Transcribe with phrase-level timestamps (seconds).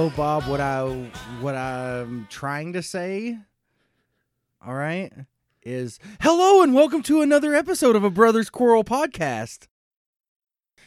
[0.00, 1.10] No, Bob, what I
[1.42, 3.36] what I'm trying to say,
[4.66, 5.12] all right,
[5.62, 9.66] is hello and welcome to another episode of a Brothers Quarrel podcast.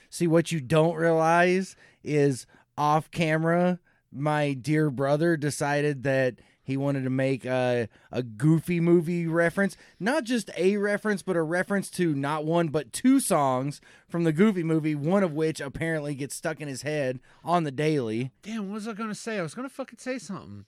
[0.09, 3.79] See what you don't realize is off camera,
[4.11, 9.75] my dear brother decided that he wanted to make a, a goofy movie reference.
[9.99, 14.31] Not just a reference, but a reference to not one, but two songs from the
[14.31, 18.31] goofy movie, one of which apparently gets stuck in his head on the daily.
[18.41, 19.39] Damn, what was I gonna say?
[19.39, 20.65] I was gonna fucking say something.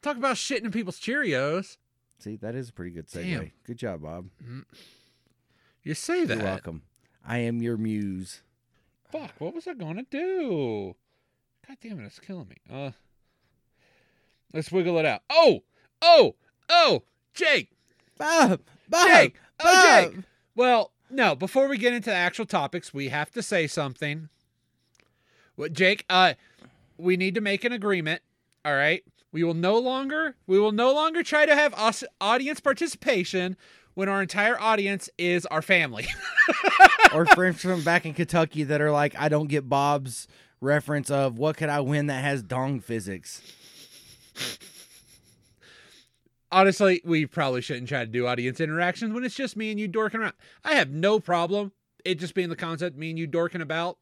[0.00, 1.76] Talk about shitting in people's Cheerios.
[2.18, 3.24] See, that is a pretty good segue.
[3.24, 3.52] Damn.
[3.66, 4.28] Good job, Bob.
[5.82, 6.36] You say that.
[6.36, 6.82] You're welcome.
[7.26, 8.42] I am your muse.
[9.10, 10.94] Fuck, what was I gonna do?
[11.66, 12.56] God damn it, it's killing me.
[12.70, 12.90] Uh
[14.52, 15.22] Let's wiggle it out.
[15.30, 15.62] Oh!
[16.00, 16.34] Oh!
[16.68, 17.02] Oh!
[17.34, 17.70] Jake!
[18.18, 19.36] Bob, Bob, Jake!
[19.60, 20.12] Oh Bob.
[20.12, 20.24] Jake!
[20.54, 24.28] Well, no, before we get into the actual topics, we have to say something.
[25.56, 26.34] What Jake, uh
[26.98, 28.22] we need to make an agreement,
[28.64, 29.02] all right?
[29.32, 33.56] We will no longer we will no longer try to have us audience participation
[33.94, 36.06] when our entire audience is our family.
[37.14, 40.28] or friends from back in Kentucky that are like, I don't get Bob's
[40.60, 43.42] reference of what could I win that has dong physics.
[46.50, 49.88] Honestly, we probably shouldn't try to do audience interactions when it's just me and you
[49.88, 50.34] dorking around.
[50.64, 51.72] I have no problem
[52.04, 53.98] it just being the concept me and you dorking about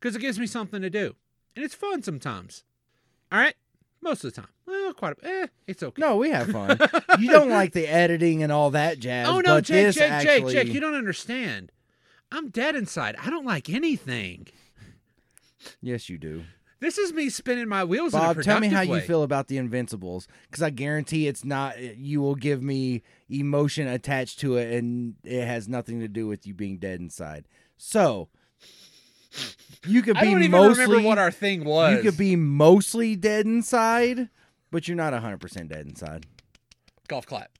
[0.00, 1.14] because it gives me something to do.
[1.56, 2.64] And it's fun sometimes.
[3.32, 3.54] All right?
[4.00, 4.50] Most of the time.
[4.66, 6.00] Well, quite a eh, it's okay.
[6.00, 6.78] No, we have fun.
[7.18, 9.28] you don't like the editing and all that jazz.
[9.28, 11.72] oh, no, Jake, Jake, actually, Jake, Jake, you don't understand.
[12.30, 13.16] I'm dead inside.
[13.20, 14.48] I don't like anything.
[15.80, 16.44] Yes, you do.
[16.80, 18.98] This is me spinning my wheels in a Bob, tell me how way.
[18.98, 21.78] you feel about the Invincibles, because I guarantee it's not.
[21.80, 26.46] You will give me emotion attached to it, and it has nothing to do with
[26.46, 27.48] you being dead inside.
[27.76, 28.28] So
[29.86, 31.96] you could be don't even mostly remember what our thing was.
[31.96, 34.28] you could be mostly dead inside,
[34.70, 36.26] but you're not hundred percent dead inside.
[37.08, 37.50] golf clap.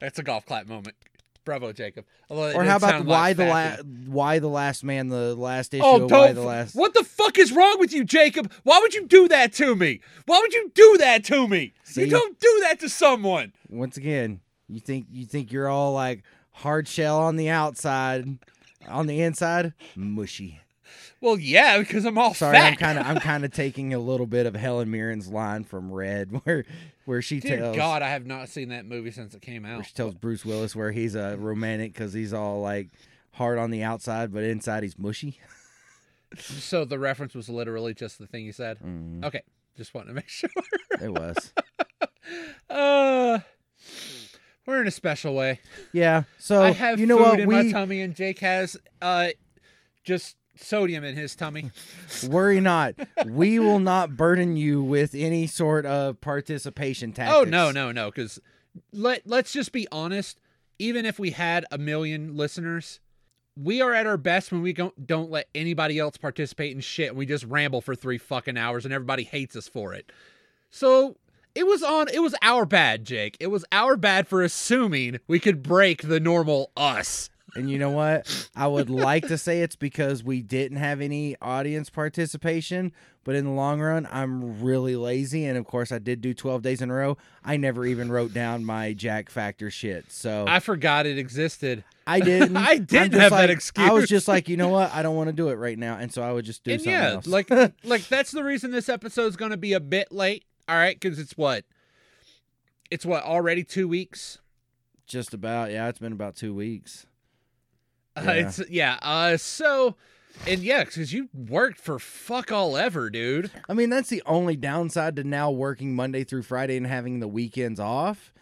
[0.00, 0.96] That's a golf clap moment.
[1.44, 2.04] Bravo, Jacob.
[2.30, 5.82] Although Or how about why like the last why the last man, the last issue,
[5.84, 6.74] Oh, why the last.
[6.74, 8.52] What the fuck is wrong with you, Jacob?
[8.62, 10.00] Why would you do that to me?
[10.26, 11.72] Why would you do that to me?
[11.82, 12.02] See?
[12.02, 13.52] You don't do that to someone.
[13.68, 18.38] Once again, you think you think you're all like hard shell on the outside,
[18.88, 20.60] on the inside mushy.
[21.20, 22.66] Well, yeah, because I'm all Sorry, fat.
[22.72, 25.92] I'm kind of I'm kind of taking a little bit of Helen Mirren's line from
[25.92, 26.64] Red, where
[27.04, 29.86] where she Dear tells God, I have not seen that movie since it came out.
[29.86, 32.88] she tells Bruce Willis where he's a romantic because he's all like
[33.32, 35.38] hard on the outside, but inside he's mushy.
[36.38, 38.78] So the reference was literally just the thing you said.
[38.80, 39.42] Mm, Okay,
[39.76, 40.48] just wanted to make sure.
[40.98, 41.52] it was.
[42.70, 43.40] Uh,
[44.66, 45.60] we're in a special way.
[45.92, 46.22] Yeah.
[46.38, 49.28] So I have you know food what in we my tummy, and Jake has uh,
[50.04, 51.70] just sodium in his tummy.
[52.28, 52.94] Worry not.
[53.26, 57.32] we will not burden you with any sort of participation tax.
[57.34, 58.10] Oh no, no, no!
[58.10, 58.40] Because
[58.92, 60.38] let let's just be honest.
[60.78, 62.98] Even if we had a million listeners,
[63.56, 67.10] we are at our best when we don't don't let anybody else participate in shit.
[67.10, 70.10] And we just ramble for three fucking hours, and everybody hates us for it.
[70.70, 71.16] So
[71.54, 72.08] it was on.
[72.08, 73.36] It was our bad, Jake.
[73.38, 77.28] It was our bad for assuming we could break the normal us.
[77.54, 78.48] And you know what?
[78.56, 82.92] I would like to say it's because we didn't have any audience participation,
[83.24, 85.44] but in the long run, I'm really lazy.
[85.44, 87.18] And of course, I did do 12 days in a row.
[87.44, 90.10] I never even wrote down my Jack Factor shit.
[90.10, 91.84] So I forgot it existed.
[92.06, 92.56] I didn't.
[92.56, 93.88] I didn't have that excuse.
[93.88, 94.92] I was just like, you know what?
[94.92, 95.98] I don't want to do it right now.
[95.98, 97.26] And so I would just do and something yeah, else.
[97.26, 97.50] like
[97.84, 100.44] like that's the reason this episode is gonna be a bit late.
[100.68, 101.64] All right, because it's what,
[102.90, 104.38] it's what already two weeks.
[105.06, 105.70] just about.
[105.70, 107.06] Yeah, it's been about two weeks.
[108.16, 108.98] Uh, it's yeah.
[109.02, 109.96] Uh, so
[110.46, 113.50] and yeah, because you worked for fuck all ever, dude.
[113.68, 117.28] I mean, that's the only downside to now working Monday through Friday and having the
[117.28, 118.32] weekends off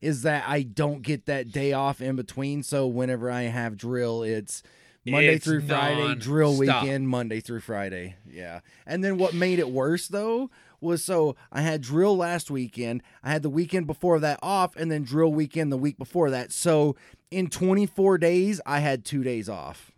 [0.00, 2.62] is that I don't get that day off in between.
[2.62, 4.62] So whenever I have drill, it's
[5.04, 6.82] Monday It's through Friday, drill non-stop.
[6.82, 8.16] weekend, Monday through Friday.
[8.28, 8.60] Yeah.
[8.86, 10.50] And then what made it worse though
[10.80, 14.90] was so I had drill last weekend, I had the weekend before that off, and
[14.90, 16.52] then drill weekend the week before that.
[16.52, 16.96] So
[17.30, 19.92] in 24 days, I had two days off.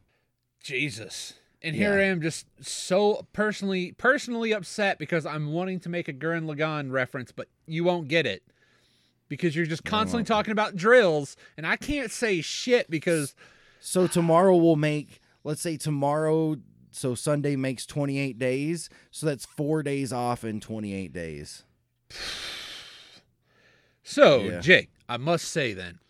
[0.63, 1.35] Jesus.
[1.63, 2.05] And here Yeah.
[2.05, 6.91] I am, just so personally personally upset because I'm wanting to make a Gurren Lagann
[6.91, 8.43] reference, but you won't get it
[9.29, 13.35] because you're just constantly talking about drills, and I can't say shit because
[13.81, 16.57] So tomorrow we'll make, let's say tomorrow,
[16.91, 18.91] so Sunday makes 28 days.
[19.11, 21.65] So that's four days off in 28 days.
[24.05, 24.61] So, Yeah.
[24.61, 26.01] Jake, I must say then,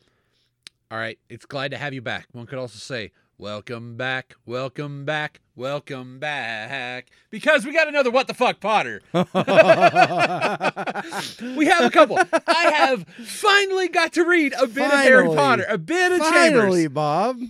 [0.93, 2.27] all right, it's glad to have you back.
[2.33, 7.07] One could also say, Welcome back, welcome back, welcome back.
[7.31, 9.01] Because we got another What the Fuck Potter.
[9.15, 9.23] we
[11.67, 12.19] have a couple.
[12.47, 15.37] I have finally got to read a bit of Harry Finally.
[15.37, 16.89] Potter, a bit of Finally, Chambers.
[16.93, 17.41] Bob.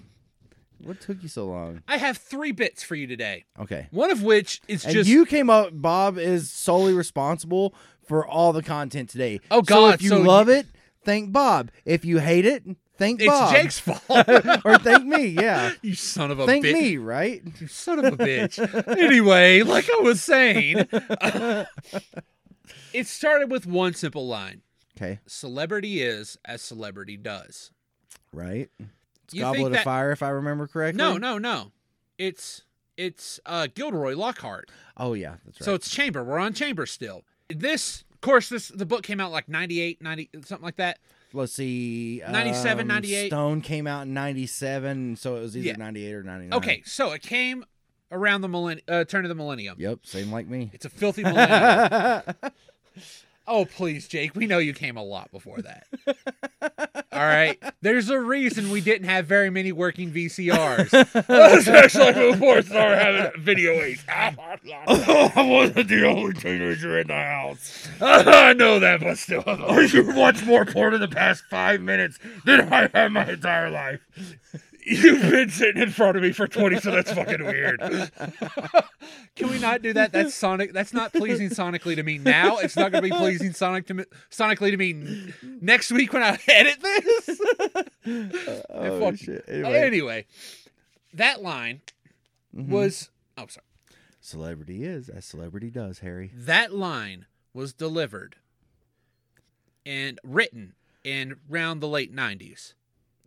[0.78, 1.82] What took you so long?
[1.88, 3.44] I have three bits for you today.
[3.58, 3.88] Okay.
[3.90, 5.70] One of which is And just you came up.
[5.72, 7.74] Bob is solely responsible
[8.06, 9.40] for all the content today.
[9.50, 10.66] Oh, So God, if you so love you- it,
[11.04, 11.70] thank Bob.
[11.84, 12.64] If you hate it,
[13.02, 13.52] thank it's Bob.
[13.52, 14.00] Jake's fault.
[14.64, 15.26] or thank me.
[15.26, 15.72] Yeah.
[15.82, 16.46] you son of a bitch.
[16.46, 16.72] thank bitch.
[16.72, 16.96] me.
[16.96, 17.42] Right.
[17.60, 18.98] You son of a bitch.
[18.98, 20.86] anyway, like I was saying,
[22.92, 24.62] it started with one simple line
[24.96, 25.18] Okay.
[25.26, 27.70] Celebrity is as celebrity does.
[28.32, 28.70] Right.
[29.24, 30.98] It's You Goblet of that- Fire, if I remember correctly.
[30.98, 31.72] No, no, no.
[32.18, 32.62] It's
[32.96, 34.70] it's uh Gilderoy Lockhart.
[34.96, 35.64] Oh yeah, that's right.
[35.64, 36.22] So it's Chamber.
[36.22, 37.24] We're on Chamber still.
[37.48, 40.98] This, of course, this the book came out like 98, 90, something like that.
[41.34, 42.22] Let's see.
[42.28, 43.26] 97, um, 98.
[43.28, 45.76] Stone came out in '97, so it was either Yeah.
[45.76, 46.56] '98 or '99.
[46.58, 47.64] Okay, so it came
[48.10, 49.76] around the millenn- uh, turn of the millennium.
[49.78, 50.00] Yep.
[50.04, 50.70] Same like me.
[50.72, 52.22] It's a filthy millennium.
[53.46, 54.36] Oh, please, Jake.
[54.36, 55.86] We know you came a lot before that.
[57.12, 57.60] All right.
[57.80, 60.92] There's a reason we didn't have very many working VCRs.
[61.58, 64.04] Especially before we started having video aids.
[64.08, 64.32] I
[65.36, 67.88] wasn't the only teenager in the house.
[68.00, 69.42] I know that, but still.
[69.46, 74.00] You watch more porn in the past five minutes than I have my entire life.
[74.84, 77.80] You've been sitting in front of me for 20, so that's fucking weird.
[79.36, 80.12] Can we not do that?
[80.12, 80.72] That's sonic.
[80.72, 82.58] That's not pleasing sonically to me now.
[82.58, 86.22] It's not going to be pleasing sonic to me, sonically to me next week when
[86.22, 87.40] I edit this.
[88.70, 89.44] Oh fuck- shit.
[89.46, 89.78] Anyway.
[89.78, 90.26] Anyway,
[91.14, 91.82] that line
[92.54, 92.68] Mhm.
[92.68, 93.10] was.
[93.38, 93.64] Oh, sorry.
[94.20, 96.00] celebrity is as celebrity does.
[96.00, 96.32] Harry.
[96.34, 98.36] That line was delivered
[99.86, 100.74] and written
[101.04, 102.74] in around the late 90s.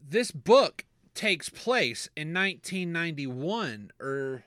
[0.08, 0.84] This book
[1.16, 4.44] takes place in 1991 or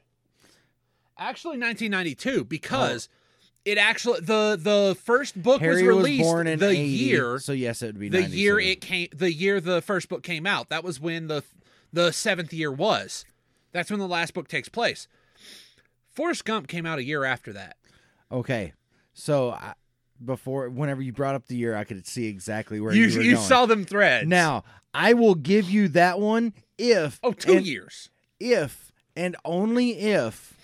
[1.17, 3.61] actually 1992 because oh.
[3.65, 5.65] it actually the the first book Oh.
[5.65, 8.21] Harry was was, released born in the 80, year so yes, it would be the
[8.21, 8.39] 92.
[8.39, 11.43] year it came the year the first book came out that was when the
[11.93, 13.25] the seventh year was
[13.73, 15.09] that's when the last book takes place
[16.11, 17.77] forrest gump came out a year after that
[18.31, 18.75] Okay,
[19.15, 19.73] so I,
[20.25, 23.37] before, whenever you brought up the year, I could see exactly where you, you you
[23.37, 24.27] saw them threads.
[24.29, 28.11] Now, I will give you that one if oh two and- years.
[28.41, 30.55] if and only if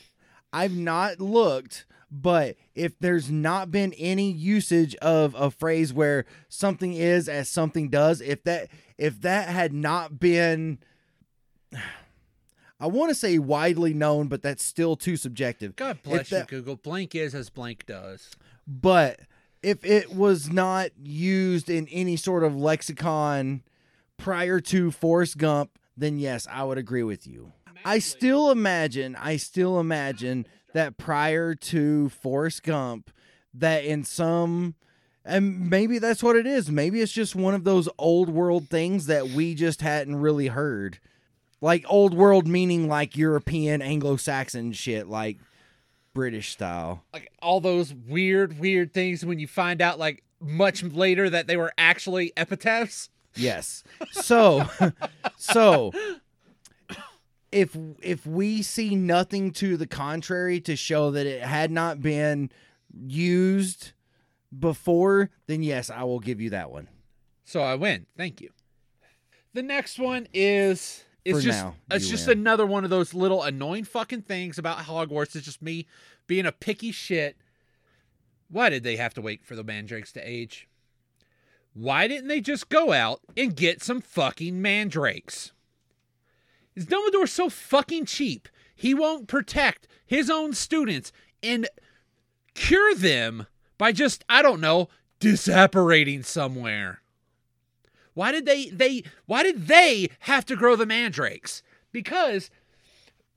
[0.52, 6.92] I've not looked, but if there's not been any usage of a phrase where something
[6.94, 8.68] is as something does, if that
[8.98, 10.78] if that had not been
[12.80, 15.76] I want to say widely known, but that's still too subjective.
[15.76, 16.76] god bless that- you google.
[16.76, 18.30] Blank is as blank does.
[18.66, 19.20] But
[19.64, 23.62] if it was not used in any sort of lexicon
[24.18, 27.52] prior to Forrest Gump, then yes, I would agree with you.
[27.84, 33.10] I still imagine, I still imagine that prior to Forrest Gump,
[33.54, 34.74] that in some,
[35.24, 36.70] and maybe that's what it is.
[36.70, 40.98] Maybe it's just one of those old world things that we just hadn't really heard.
[41.60, 45.38] Like old world meaning like European, Anglo Saxon shit, like
[46.14, 47.02] British style.
[47.12, 51.56] like all those weird weird things when you find out like much later that they
[51.56, 53.82] were actually epitaphs Yes.
[54.12, 54.68] So,
[55.36, 55.92] so
[57.50, 62.50] if if we see nothing to the contrary to show that it had not been
[62.92, 63.92] used
[64.56, 66.88] before, then yes, I will give you that one.
[67.44, 68.06] So I win.
[68.16, 68.50] Thank you.
[69.52, 72.38] The next one is it's just now, it's just win.
[72.38, 75.34] another one of those little annoying fucking things about Hogwarts.
[75.34, 75.86] It's just me
[76.26, 77.36] being a picky shit.
[78.48, 80.68] Why did they have to wait for the mandrakes to age?
[81.72, 85.52] Why didn't they just go out and get some fucking mandrakes?
[86.76, 88.48] Is Dumbledore so fucking cheap?
[88.74, 91.12] He won't protect his own students
[91.42, 91.68] and
[92.54, 93.46] cure them
[93.78, 94.88] by just, I don't know,
[95.20, 97.00] disapparating somewhere.
[98.14, 101.62] Why did they they why did they have to grow the mandrakes?
[101.92, 102.50] Because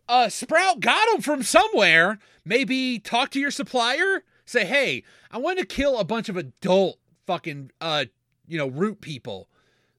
[0.07, 2.19] uh Sprout got them from somewhere.
[2.45, 6.97] Maybe talk to your supplier, say, "Hey, I want to kill a bunch of adult
[7.25, 8.05] fucking uh
[8.47, 9.49] you know, root people."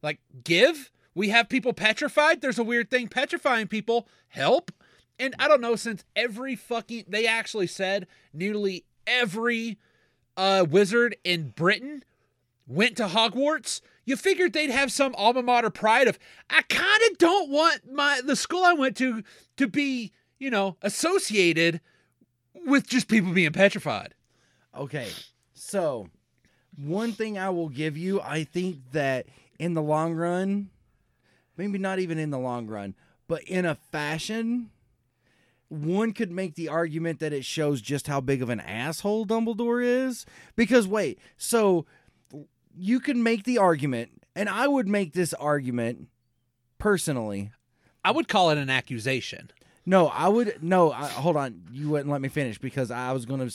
[0.03, 0.91] Like, give?
[1.15, 2.41] We have people petrified.
[2.41, 4.07] There's a weird thing petrifying people.
[4.29, 4.71] Help?
[5.19, 9.79] And I don't know since every fucking they actually said nearly every
[10.37, 12.05] uh wizard in Britain
[12.69, 17.19] went to Hogwarts, you figured they'd have some alma mater pride of I kind of
[17.19, 19.23] don't want my the school I went to
[19.59, 21.83] to be, you know, associated
[22.67, 24.15] with just people being petrified.
[24.75, 25.09] Okay.
[25.53, 26.09] So,
[26.77, 29.27] one thing I will give you, I think that
[29.59, 30.71] in the long run,
[31.59, 32.95] maybe not even in the long run,
[33.27, 34.71] but in a fashion
[35.69, 39.85] one could make the argument that it shows just how big of an asshole Dumbledore
[39.85, 40.25] is
[40.57, 41.85] because wait, so
[42.79, 46.07] you can make the argument and I would make this argument
[46.79, 47.51] personally.
[48.05, 49.51] I would call it an accusation.
[49.85, 50.93] No, I would no.
[50.93, 53.55] I, hold on, you wouldn't let me finish because I was going to.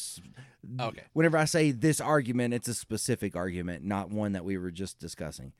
[0.80, 1.04] Okay.
[1.14, 5.00] Whenever I say this argument, it's a specific argument, not one that we were just
[5.00, 5.54] discussing.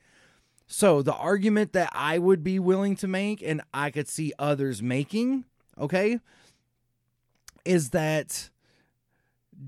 [0.66, 4.82] So the argument that I would be willing to make, and I could see others
[4.82, 5.46] making,
[5.78, 6.20] okay,
[7.66, 8.50] is that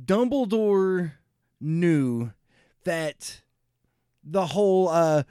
[0.05, 1.13] Dumbledore
[1.61, 2.31] knew
[2.83, 3.41] that
[4.25, 5.23] the whole, uh,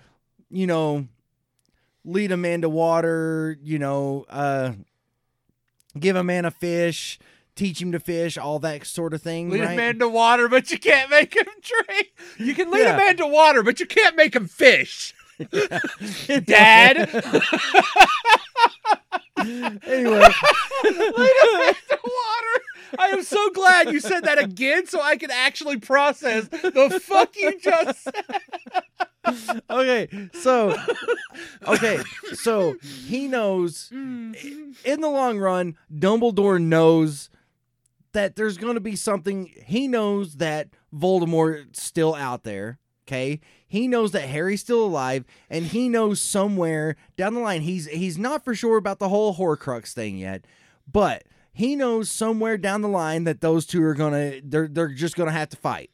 [0.51, 1.07] you know,
[2.05, 4.73] lead a man to water, you know, uh,
[5.99, 7.19] give a man a fish,
[7.57, 9.51] teach him to fish, all that sort of thing.
[9.51, 9.73] Lead right?
[9.73, 12.13] a man to water, but you can't make him drink.
[12.39, 12.95] You can lead Yeah.
[12.95, 15.15] a man to water, but you can't make him fish.
[15.39, 16.97] Dad,
[19.37, 20.31] anyway, lead
[20.85, 22.63] a man to water.
[22.97, 27.35] I am so glad you said that again, so I can actually process the fuck
[27.37, 28.15] you just said.
[29.71, 30.77] Okay, so
[31.67, 32.01] okay,
[32.35, 32.77] so
[33.07, 34.73] he knows mm-hmm.
[34.85, 37.31] in the long run, Dumbledore knows
[38.13, 39.51] that there's going to be something.
[39.65, 42.79] He knows that Voldemort's still out there.
[43.07, 47.87] Okay, he knows that Harry's still alive, and he knows somewhere down the line he's
[47.87, 50.47] he's not for sure about the whole Horcrux thing yet,
[50.91, 55.17] but he knows somewhere down the line that those two are gonna they're they're just
[55.17, 55.91] gonna have to fight,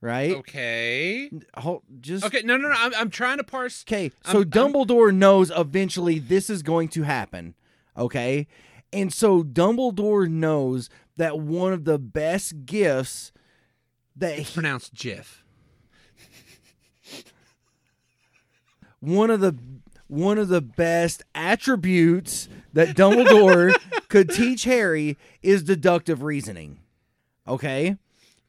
[0.00, 0.36] right?
[0.36, 1.30] Okay.
[1.56, 2.42] Hold, just Okay.
[2.44, 2.74] No, no, no.
[2.76, 3.84] I'm, I'm trying to parse.
[3.86, 7.54] Okay, I'm- so I'm- Dumbledore knows eventually this is going to happen.
[7.96, 8.46] Okay,
[8.92, 13.32] and so Dumbledore knows that one of the best gifts
[14.16, 15.44] that he, Pronounced Jiff.
[19.00, 19.56] one of the
[20.06, 23.74] one of the best attributes that Dumbledore
[24.08, 26.78] could teach Harry is deductive reasoning.
[27.46, 27.96] Okay?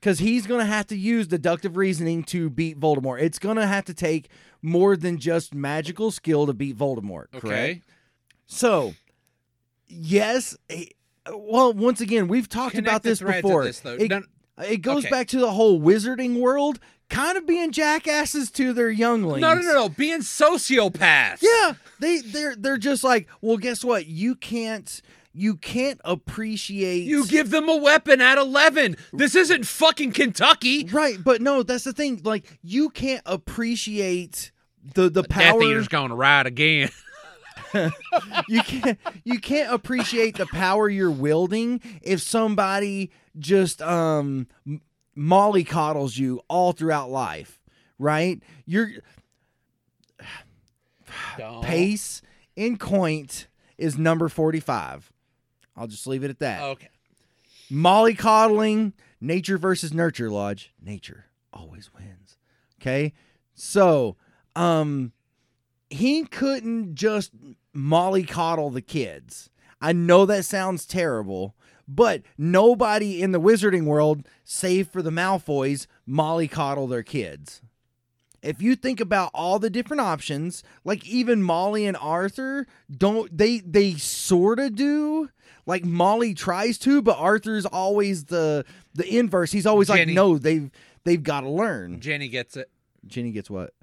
[0.02, 3.22] Cuz he's going to have to use deductive reasoning to beat Voldemort.
[3.22, 4.30] It's going to have to take
[4.62, 7.46] more than just magical skill to beat Voldemort, correct?
[7.46, 7.82] Okay.
[8.46, 8.94] So,
[9.88, 10.86] yes, eh,
[11.32, 13.64] well, once again, we've talked Connect about this before.
[13.66, 13.94] this, though.
[13.96, 14.24] It, No-
[14.68, 15.10] it goes okay.
[15.10, 16.80] back to the whole wizarding world,
[17.10, 19.42] kind of being jackasses to their younglings.
[19.42, 19.90] No, no, no, no.
[19.90, 21.42] Being sociopaths.
[21.42, 24.06] Yeah, they they're they're just like, well, guess what?
[24.08, 25.02] You can't
[25.40, 28.98] you can't appreciate You give them a weapon at 11.
[29.14, 30.86] This isn't fucking Kentucky.
[30.92, 32.20] right, but no, that's the thing.
[32.24, 34.52] Like, you can't appreciate
[34.96, 35.60] the the power.
[35.60, 35.64] Power.
[35.64, 36.90] Eater's going to ride again.
[38.50, 44.48] you can't you can't appreciate the power you're wielding if somebody just um
[45.16, 47.62] mollycoddles you all throughout life
[48.00, 48.90] right your
[51.62, 52.24] pace
[52.56, 55.14] in coint is number 45
[55.80, 56.62] i'll just leave it at that.
[56.62, 56.90] Okay.
[57.72, 60.74] mollycoddling nature versus nurture lodge.
[60.82, 62.38] Nature always wins.
[62.82, 63.14] Okay?
[63.56, 64.16] So
[64.56, 65.14] um
[65.90, 67.32] he couldn't just
[67.76, 69.50] mollycoddle the kids.
[69.82, 71.56] I know that sounds terrible
[71.92, 77.62] but nobody in the wizarding world save for the malfoys mollycoddle their kids
[78.42, 82.66] if you think about all the different options like even molly and arthur
[82.96, 85.30] don't they they sort of do.
[85.66, 88.66] Like molly tries to but arthur's always the
[88.96, 89.52] the inverse.
[89.52, 90.06] He's always Ginny.
[90.06, 90.72] like no they've
[91.04, 92.00] they've got to learn.
[92.00, 92.70] Ginny gets it.
[93.06, 93.74] ginny gets what?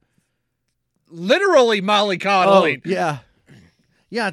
[1.09, 2.83] Literally mollycoddling.
[2.85, 3.19] Oh, yeah.
[4.11, 4.31] Yeah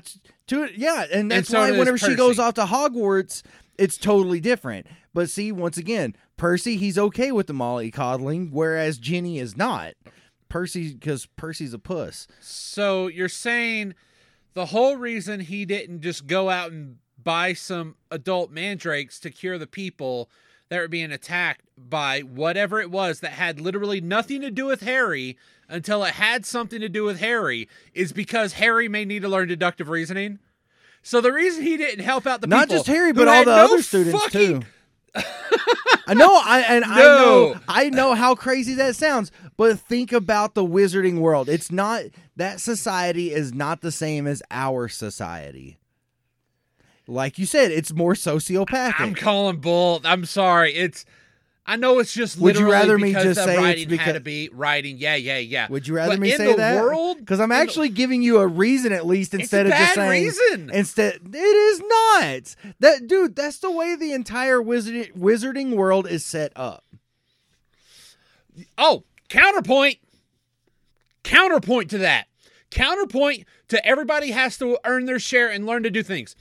[0.48, 3.44] to yeah and that's so why whenever she goes off to hogwarts
[3.78, 8.98] it's totally different but see once again percy he's okay with the molly coddling whereas
[8.98, 9.94] ginny is not.
[10.50, 12.28] Percy because percy's a puss.
[12.40, 13.96] So you're saying
[14.54, 19.58] the whole reason he didn't just go out and buy some adult mandrakes to cure
[19.58, 20.30] the people
[20.70, 24.82] that were being attacked by whatever it was that had literally nothing to do with
[24.82, 29.30] Harry until it had something to do with Harry is because Harry may need to
[29.30, 30.38] learn deductive reasoning.
[31.02, 33.56] So the reason he didn't help out the people not just harry but all the
[33.56, 34.68] no other students fucking- too
[35.16, 39.32] I know, I and I know, I know how crazy that sounds.
[39.56, 41.48] But think about the wizarding world.
[41.50, 42.04] It's not
[42.36, 45.78] that society is not the same as our society.
[47.08, 49.00] Like you said, it's more sociopathic.
[49.00, 50.02] I'm calling bull.
[50.04, 50.74] I'm sorry.
[50.74, 51.06] It's
[51.66, 54.20] I know it's just Would you literally rather me just say it's writing had to
[54.20, 54.98] be writing.
[54.98, 55.68] Yeah, yeah, yeah.
[55.70, 56.84] Would you rather But me in say the that?
[56.84, 57.20] world?
[57.20, 60.24] Because I'm in the- actually giving you a reason at least instead of just saying
[60.26, 60.70] reason.
[60.74, 62.56] instead it is not.
[62.82, 66.84] That dude, that's the way the entire wizard, wizarding world is set up.
[68.78, 69.98] Oh, counterpoint.
[71.24, 72.28] Counterpoint to that.
[72.72, 76.36] Counterpoint to everybody has to earn their share and learn to do things.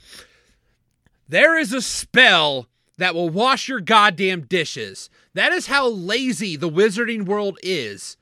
[1.29, 2.67] There is a spell
[3.03, 5.09] that will wash your goddamn dishes.
[5.33, 8.15] That is how lazy the wizarding world is.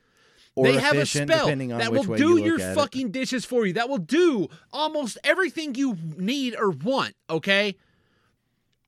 [0.56, 2.74] Or they have a spell that will do you your at it.
[2.74, 3.74] fucking dishes for you.
[3.74, 7.76] That will do almost everything you need or want, okay?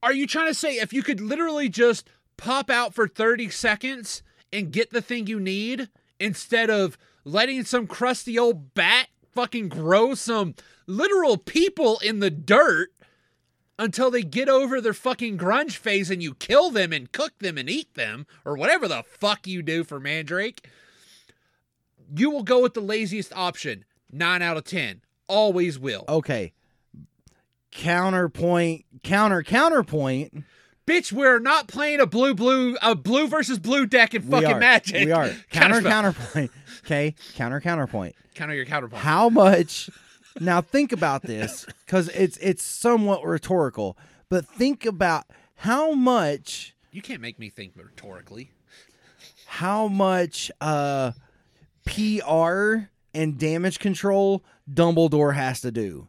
[0.02, 4.24] Are you trying to say if you could literally just pop out for 30 seconds
[4.52, 10.14] and get the thing you need instead of letting some crusty old bat fucking grow
[10.14, 10.56] some
[10.88, 12.90] literal people in the dirt
[13.78, 17.58] until they get over their fucking grunge phase and you kill them and cook them
[17.58, 20.68] and eat them or whatever the fuck you do for Mandrake?
[22.14, 23.84] You will go with the laziest option.
[24.12, 25.00] 9 out of 10.
[25.26, 26.04] Always will.
[26.08, 26.52] Okay.
[27.70, 30.44] Counterpoint, counter, counterpoint.
[30.86, 34.60] Bitch, we're not playing a blue blue a blue versus blue deck in fucking are.
[34.60, 35.06] magic.
[35.06, 35.30] We are.
[35.50, 36.50] Counter, counterpoint.
[36.84, 37.14] Okay.
[37.34, 38.14] Counter, counterpoint.
[38.34, 39.02] Counter your counterpoint.
[39.02, 39.88] How much?
[40.40, 43.96] Now think about this because it's it's somewhat rhetorical,
[44.28, 45.26] but think about
[45.56, 48.50] how much You can't make me think rhetorically.
[49.46, 51.12] how much uh
[51.84, 56.08] PR and damage control Dumbledore has to do.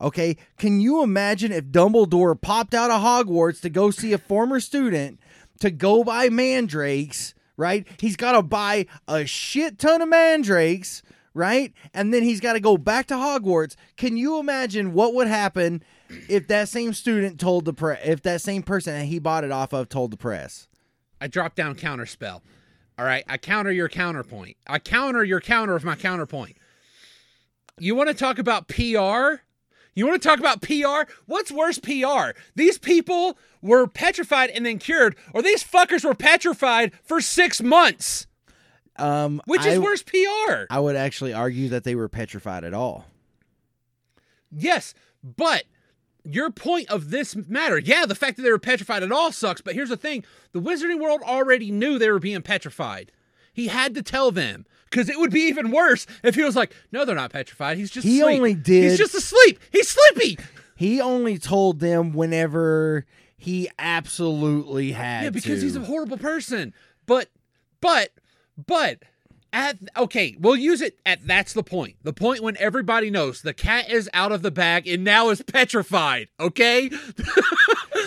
[0.00, 4.60] Okay, can you imagine if Dumbledore popped out of Hogwarts to go see a former
[4.60, 5.18] student
[5.60, 7.86] to go buy mandrakes, right?
[7.98, 11.02] He's got to buy a shit ton of mandrakes,
[11.36, 11.72] right?
[11.92, 13.76] And then he's got to go back to Hogwarts.
[13.96, 15.82] Can you imagine what would happen
[16.28, 19.52] if that same student told the press, if that same person that he bought it
[19.52, 20.66] off of told the press?
[21.20, 22.42] I drop down counter spell.
[22.98, 24.56] All right, I counter your counterpoint.
[24.66, 26.56] I counter your counter of my counterpoint.
[27.78, 29.42] You want to talk about PR?
[29.94, 31.10] You want to talk about PR?
[31.26, 32.38] What's worse PR?
[32.54, 38.26] These people were petrified and then cured, or these fuckers were petrified for six months.
[38.98, 40.64] Um, Which is I- worse PR?
[40.70, 43.06] I would actually argue that they were petrified at all.
[44.50, 45.64] Yes, but
[46.24, 49.60] your point of this matter, yeah, the fact that they were petrified at all sucks,
[49.60, 53.12] but here's the thing the wizarding world already knew they were being petrified.
[53.52, 56.74] He had to tell them because it would be even worse if he was like,
[56.92, 57.76] no, they're not petrified.
[57.78, 58.36] He's just He asleep.
[58.36, 59.58] only did- He's just asleep.
[59.72, 60.38] He's sleepy.
[60.76, 63.06] He only told them whenever
[63.36, 65.24] he absolutely had to.
[65.24, 65.64] Yeah, because to.
[65.66, 66.74] he's a horrible person.
[67.06, 67.30] But,
[67.80, 68.10] but,
[68.66, 68.98] but,
[69.52, 71.96] at okay, we'll use it at that's the point.
[72.02, 75.40] The point when everybody knows the cat is out of the bag and now is
[75.42, 76.28] petrified.
[76.38, 76.90] Okay.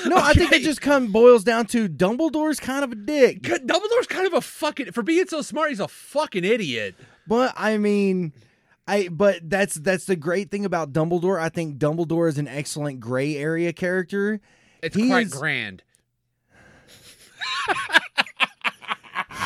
[0.06, 3.42] no, I think it just come boils down to Dumbledore's kind of a dick.
[3.42, 5.70] Dumbledore's kind of a fucking for being so smart.
[5.70, 6.96] He's a fucking idiot.
[7.28, 8.34] But I mean,
[8.88, 11.40] I but that's that's the great thing about Dumbledore.
[11.40, 14.40] I think Dumbledore is an excellent gray area character.
[14.84, 15.84] It's He quite is- grand.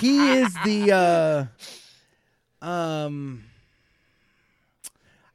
[0.03, 1.49] He is the
[2.61, 3.45] uh um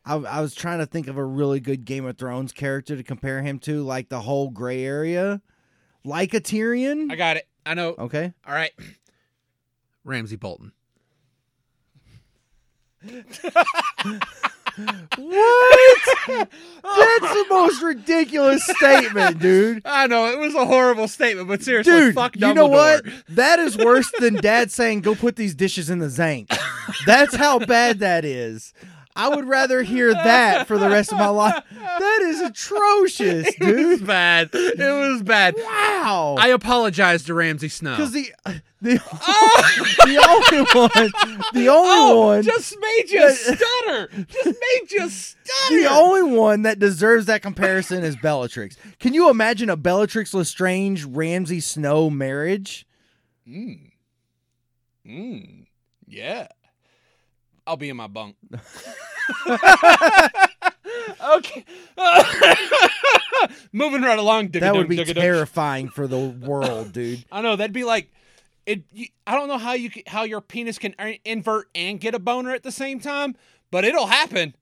[0.04, 3.02] I, I was trying to think of a really good Game of Thrones character to
[3.02, 5.40] compare him to, like the whole gray area,
[6.04, 7.10] like a Tyrion.
[7.10, 7.48] I got it.
[7.64, 7.94] I know.
[7.98, 8.72] okay, All right.
[10.04, 10.72] Ramsay Bolton.
[15.16, 15.78] what?
[16.28, 19.82] That's the most ridiculous statement, dude.
[19.84, 23.04] I know it was a horrible statement, but seriously, Dude, fuck you know what?
[23.28, 26.50] That is worse than dad saying, go put these dishes in the zinc.
[27.06, 28.72] That's how bad that is.
[29.18, 31.64] I would rather hear that for the rest of my life.
[31.72, 34.50] That is atrocious, It was bad.
[34.52, 35.56] It was bad.
[35.56, 36.36] Wow.
[36.38, 37.96] I apologize to Ramsay Snow.
[37.96, 38.32] Because the
[38.80, 44.08] the, oh, the only one, the only oh, one, just made you stutter.
[44.28, 45.82] Just made you stutter.
[45.82, 48.76] the only one that deserves that comparison is Bellatrix.
[49.00, 52.86] Can you imagine a Bellatrix Lestrange Ramsay Snow marriage?
[53.48, 53.90] Mm.
[55.04, 55.66] Mm.
[56.06, 56.46] Yeah.
[57.68, 58.36] I'll be in my bunk.
[61.36, 61.64] okay.
[63.72, 64.48] Moving right along.
[64.52, 67.26] That would be terrifying for the world, dude.
[67.30, 68.10] I know that'd be like
[68.64, 68.84] it.
[68.90, 70.94] You, I don't know how you how your penis can
[71.26, 73.36] invert and get a boner at the same time,
[73.70, 74.54] but it'll happen.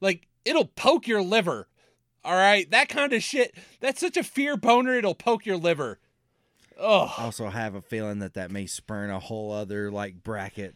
[0.00, 1.68] Like it'll poke your liver.
[2.24, 3.54] All right, that kind of shit.
[3.78, 4.94] That's such a fear boner.
[4.94, 6.00] It'll poke your liver.
[6.76, 10.74] Oh, also have a feeling that that may spurn a whole other like bracket.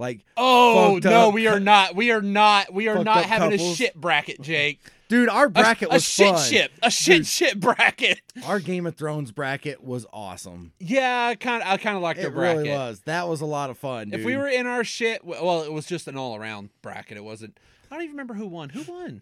[0.00, 1.94] Like, oh no, up we are not.
[1.94, 2.72] We are not.
[2.72, 4.80] We are not having a shit bracket, Jake.
[5.08, 6.42] dude, our A- bracket a, was shit fun.
[6.42, 6.72] shit.
[6.82, 7.26] A shit Dude.
[7.26, 8.22] shit bracket.
[8.46, 10.72] Our Game of Thrones bracket was awesome.
[10.78, 12.62] Yeah, I kind of I kind of like the It bracket.
[12.64, 13.00] really was.
[13.00, 14.08] That was a lot of fun.
[14.08, 14.20] Dude.
[14.20, 17.18] If we were in our shit, well, it was just an all around bracket.
[17.18, 17.60] It wasn't.
[17.90, 18.70] I don't even remember who won.
[18.70, 19.20] Who won?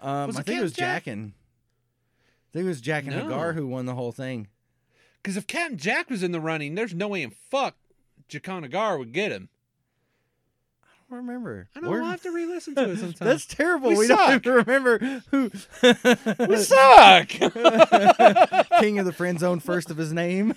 [0.00, 1.06] um, was I think it was Jack?
[1.06, 1.32] Jackin.
[1.32, 3.22] I think it was Jack and No.
[3.24, 4.46] Hagar who won the whole thing.
[5.20, 7.74] Because if Captain Jack was in the running, there's no way in fuck
[8.28, 9.48] Jakanagar would get him.
[11.14, 11.68] I don't remember.
[11.76, 11.80] I.
[11.88, 13.28] We're- I'll have to re-listen to it sometime.
[13.28, 13.90] That's terrible.
[13.90, 14.98] We We, don't remember
[15.30, 15.50] who.
[16.48, 17.28] we suck.
[18.80, 20.54] King of the friend zone, first of his name.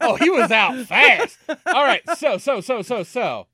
[0.00, 1.38] oh, he was out fast.
[1.66, 3.46] All right, so so so so so.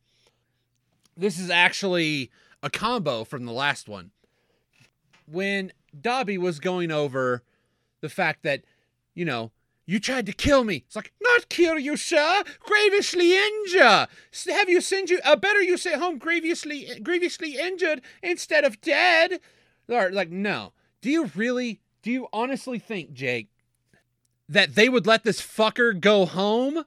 [1.15, 2.31] This is actually
[2.63, 4.11] a combo from the last one.
[5.31, 7.43] When Dobby was going over
[8.01, 8.63] the fact that,
[9.15, 9.51] you know,
[9.87, 10.85] you tried to kill me.
[10.87, 12.45] It's like, not kill you, sir.
[12.61, 14.07] Grievously injure.
[14.49, 15.21] Have you sent you?
[15.25, 19.41] Uh, better you stay home grievously grievously injured instead of dead.
[19.89, 20.73] Or, like, no.
[21.01, 21.81] Do you really?
[22.03, 23.49] Do you honestly think, Jake,
[24.49, 26.85] that they would let this fucker go home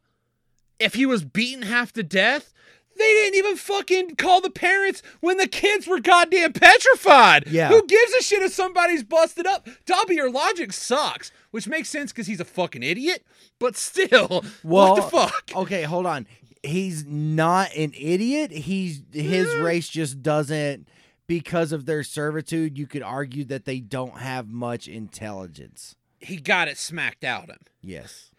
[0.79, 2.53] if he was beaten half to death?
[2.97, 7.47] They didn't even fucking call the parents when the kids were goddamn petrified.
[7.47, 7.69] Yeah.
[7.69, 9.67] Who gives a shit if somebody's busted up?
[9.86, 13.25] Dobby, your logic sucks, which makes sense because he's a fucking idiot.
[13.60, 15.51] But still, Well, what the fuck?
[15.56, 16.27] Okay, hold on.
[16.62, 18.51] He's not an idiot.
[18.51, 19.63] He's his Mm.
[19.63, 20.88] race just doesn't
[21.27, 22.77] because of their servitude.
[22.77, 25.95] You could argue that they don't have much intelligence.
[26.19, 27.60] He got it smacked out him.
[27.82, 28.32] Yes,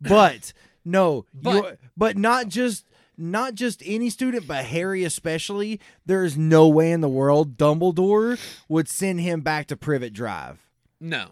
[0.00, 0.52] but
[0.84, 2.84] no, But- but not just
[3.16, 5.80] not just any student, but Harry especially.
[6.06, 10.58] There is no way in the world Dumbledore would send him back to Privet Drive
[11.00, 11.28] No.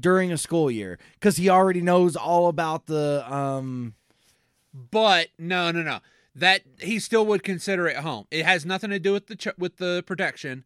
[0.00, 3.94] during a school year because he already knows all about the um.
[4.74, 6.00] But no, no, no.
[6.34, 8.26] That he still would consider it home.
[8.30, 10.64] It has nothing to do with the ch- with the protection.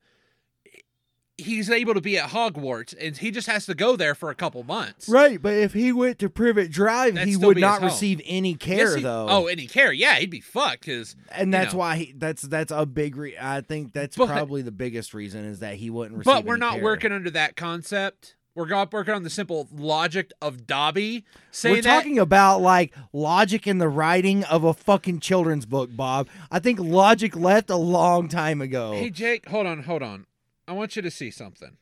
[1.42, 4.34] He's able to be at Hogwarts, and he just has to go there for a
[4.34, 5.08] couple months.
[5.08, 8.58] Right, but if he went to Privet Drive, That'd he would not receive any Yes,
[8.60, 9.26] care he- though.
[9.28, 9.92] Oh, any care?
[9.92, 11.78] Yeah, he'd be fucked because and that's know.
[11.80, 15.44] why he that's that's a big re- I think that's But- probably the biggest reason
[15.44, 16.82] is that he wouldn't receive But we're not care.
[16.84, 18.36] working under that concept.
[18.56, 21.94] We're working on the simple logic of Dobby saying We're that.
[21.94, 26.28] talking about like logic in the writing of a fucking children's book, Bob.
[26.50, 28.92] I think logic left a long time ago.
[28.92, 30.26] Hey Jake, hold on, hold on.
[30.70, 31.76] I want you to see something.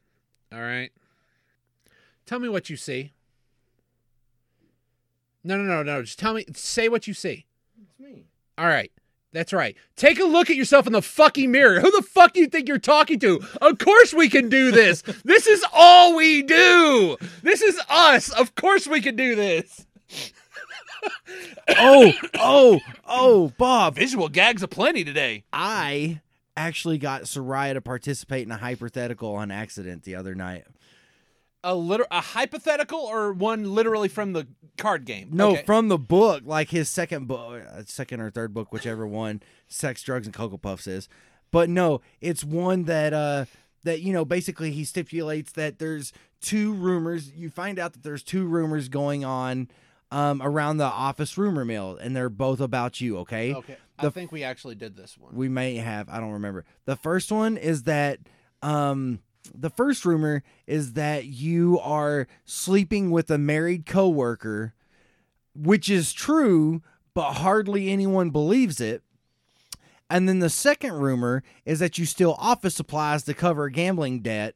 [0.51, 0.91] All right.
[2.25, 3.13] Tell me what you see.
[5.45, 6.03] No, no, no, no.
[6.03, 6.47] Just tell me.
[6.55, 7.45] Say what you see.
[7.83, 8.29] It's me.
[8.57, 8.91] All right.
[9.35, 9.77] That's right.
[9.97, 11.81] Take a look at yourself in the fucking mirror.
[11.81, 13.43] Who the fuck do you think you're talking to?
[13.61, 15.03] Of course we can do this.
[15.23, 17.19] this is all we do.
[17.43, 18.31] This is us.
[18.31, 19.85] Of course we can do this.
[21.77, 23.97] Oh, oh, oh, Bob.
[23.97, 25.45] Visual gags aplenty today.
[25.53, 26.23] I
[26.59, 30.65] actually got Soraya to participate in a hypothetical on accident the other night.
[31.65, 35.31] A liter- a hypothetical or one literally from the card game?
[35.33, 35.63] No, Okay.
[35.67, 40.03] from the book, like his second book, uh, second or third book, whichever one, Sex,
[40.03, 41.09] Drugs, and Cocoa Puffs is.
[41.51, 43.47] But no, it's one that uh
[43.85, 47.33] that you know basically he stipulates that there's two rumors.
[47.33, 49.69] You find out that there's two rumors going on
[50.13, 53.19] um around the office rumor mill, and they're both about you.
[53.19, 53.53] Okay.
[53.55, 53.77] Okay.
[53.99, 55.35] I think we actually did this one.
[55.35, 56.09] We may have.
[56.09, 56.65] I don't remember.
[56.85, 58.21] The first one is that
[58.63, 59.21] um
[59.55, 64.75] the first rumor is that you are sleeping with a married coworker,
[65.55, 66.83] which is true,
[67.15, 69.03] but hardly anyone believes it.
[70.11, 74.55] And then the second rumor is that you steal office supplies to cover gambling debt.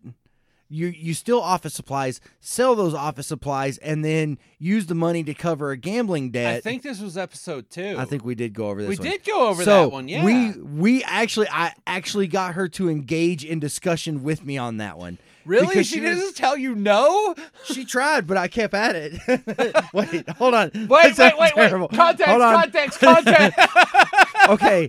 [0.73, 5.35] You you steal office supplies, sell those office supplies, and then use the money to
[5.35, 6.57] cover a gambling debt.
[6.57, 7.97] I think this was episode two.
[7.99, 8.89] I think we did go over this.
[8.89, 9.07] we one.
[9.11, 10.09] did go over so that one.
[10.09, 10.25] Yeah.
[10.25, 14.97] we we actually I actually got her to engage in discussion with me on that
[14.97, 15.19] one.
[15.45, 15.75] really?
[15.83, 17.35] She, she was- doesn't tell you no?
[17.65, 19.85] She tried, but I kept at it.
[19.93, 20.71] wait, hold on.
[20.89, 21.91] Wait, That wait, wait, wait.
[21.91, 22.55] Context, Hold on.
[22.63, 23.59] context, context.
[24.49, 24.89] Okay.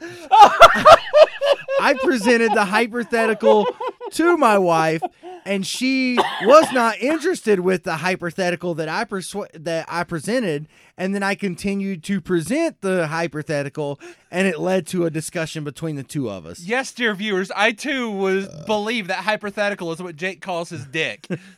[1.82, 3.66] I presented the hypothetical
[4.12, 5.02] to my wife,
[5.46, 10.68] and she was not interested with the hypothetical that I persu- that I presented.
[10.96, 15.96] And then I continued to present the hypothetical, and it led to a discussion between
[15.96, 16.60] the two of us.
[16.60, 18.64] yes, dear viewers, I too was uh.
[18.68, 21.26] believe that hypothetical is what Jake calls his dick.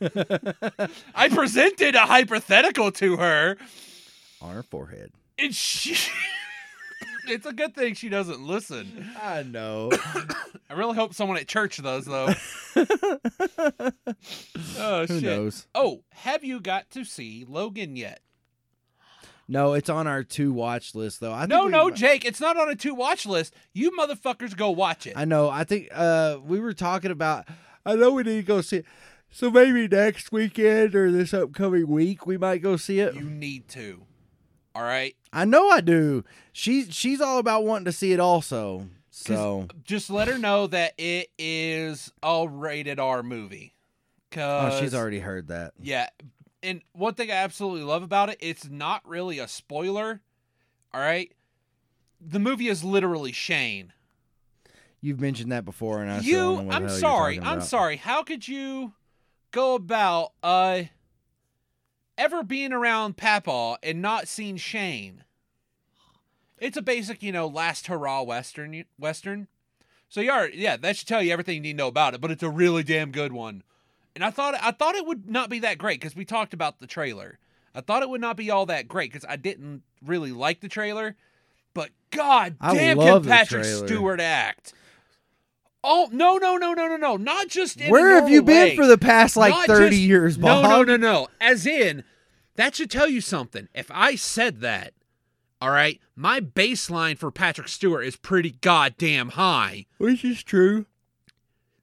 [1.14, 3.58] I presented a hypothetical to her,
[4.40, 5.12] On her forehead.
[5.38, 5.96] and she.
[7.28, 9.08] it's a good thing she doesn't listen.
[9.22, 9.90] I know.
[10.70, 12.28] I really hope someone at church does, though.
[14.78, 15.22] oh Who shit!
[15.22, 15.66] knows?
[15.74, 18.20] Oh, have you got to see Logan yet?
[19.48, 21.32] No, it's on our two watch list though.
[21.32, 23.54] I think No, we- no, Jake, it's not on a two watch list.
[23.72, 25.12] You motherfuckers go watch it.
[25.16, 25.48] I know.
[25.48, 27.46] I think uh we were talking about.
[27.84, 28.86] I know we need to go see it.
[29.30, 33.14] So maybe next weekend or this upcoming week we might go see it.
[33.14, 34.02] You need to.
[34.76, 35.16] All right.
[35.32, 36.22] I know I do.
[36.52, 38.88] She's she's all about wanting to see it also.
[39.10, 43.72] So Just let her know that it is a rated R movie.
[44.36, 45.72] oh, she's already heard that.
[45.80, 46.10] yeah.
[46.62, 50.20] And one thing I absolutely love about it, it's not really a spoiler.
[50.92, 51.32] All right.
[52.20, 53.94] The movie is literally Shane.
[55.00, 58.22] You've mentioned that before, and I still don't know you i'm sorry i'm sorry how
[58.24, 58.92] could you
[59.52, 60.82] go about uh
[62.18, 65.24] ever being around Papaw and not seeing shane
[66.58, 69.48] it's a basic you know last hurrah western western.
[70.08, 72.20] So you are yeah that should tell you everything you need to know about it
[72.20, 73.62] but it's a really damn good one.
[74.14, 76.78] And i thought i thought it would not be that great because we talked about
[76.78, 77.38] the trailer.
[77.74, 80.68] I thought it would not be all that great because i didn't really like the
[80.68, 81.16] trailer
[81.74, 84.72] but god I damn can patrick stewart act
[85.88, 87.16] Oh no no no no no no!
[87.16, 90.36] Not just Where have you normal been for the past like Not 30 just- years,
[90.38, 91.28] No no no no!
[91.40, 92.02] As in,
[92.56, 93.68] that should tell you something.
[93.72, 94.94] If I said that,
[95.60, 99.86] all right, my baseline for Patrick Stewart is pretty goddamn high.
[99.98, 100.86] Which is true.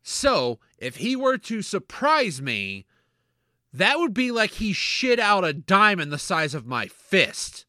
[0.01, 2.85] So if he were to surprise me,
[3.71, 7.65] that would be like he shit out a diamond the size of my fist.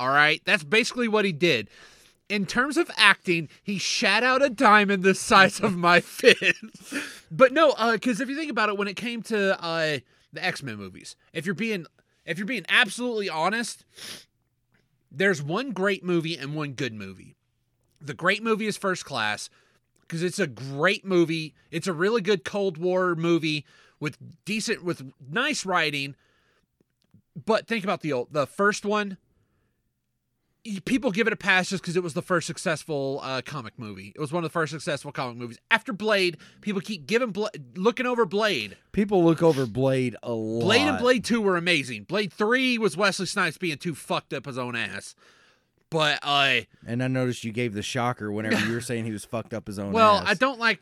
[0.00, 1.70] All right, that's basically what he did.
[2.32, 6.54] In terms of acting, he shat out a diamond the size of my fist.
[7.30, 9.98] But no, because if you think about it, when it came to uh,
[10.32, 11.84] the X Men movies, if you're being
[12.24, 13.84] if you're being absolutely honest,
[15.10, 17.36] there's one great movie and one good movie.
[18.00, 19.50] The great movie is First Class
[20.00, 21.52] because it's a great movie.
[21.70, 23.66] It's a really good Cold War movie
[24.00, 24.16] with
[24.46, 26.14] decent with nice writing.
[27.44, 29.18] But think about the old the first one.
[30.84, 34.12] People give it a pass just because it was the first successful uh, comic movie.
[34.14, 35.58] It was one of the first successful comic movies.
[35.72, 38.76] After Blade, people keep giving Bla- looking over Blade.
[38.92, 40.64] People look over Blade a lot.
[40.64, 42.04] Blade and Blade 2 were amazing.
[42.04, 45.16] Blade 3 was Wesley Snipes being too fucked up his own ass.
[45.90, 49.24] But uh And I noticed you gave the shocker whenever you were saying he was
[49.24, 50.28] fucked up his own well, ass.
[50.28, 50.80] I don't like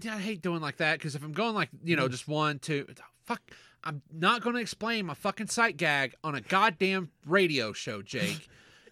[0.00, 2.58] yeah, I hate doing like that because if I'm going like, you know, just one,
[2.58, 2.86] two
[3.24, 3.40] fuck
[3.84, 8.48] I'm not gonna explain my fucking sight gag on a goddamn radio show, Jake.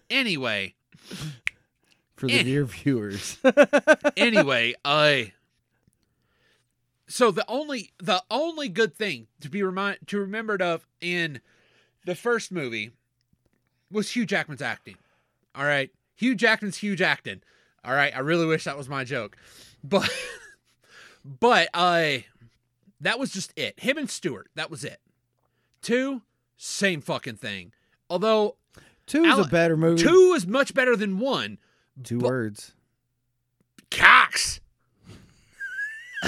[0.09, 0.75] Anyway,
[2.15, 3.37] For the dear viewers.
[4.17, 5.33] anyway, I
[7.07, 11.41] so the only the only good thing to be remind to remembered of in
[12.05, 12.91] the first movie
[13.91, 14.97] was Hugh Jackman's acting.
[15.55, 17.41] All right, Hugh Jackman's huge acting.
[17.83, 19.37] All right, I really wish that was my joke,
[19.83, 20.09] but
[21.25, 22.25] but I
[22.99, 23.79] that was just it.
[23.79, 24.99] Him and Stewart, that was it.
[25.81, 26.21] Two,
[26.57, 27.71] same fucking thing.
[28.09, 28.55] Although
[29.07, 30.03] Two is Al- a better movie.
[30.03, 31.57] two is much better than one.
[32.03, 32.73] Two but- words.
[33.89, 34.59] Cox.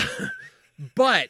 [0.96, 1.30] but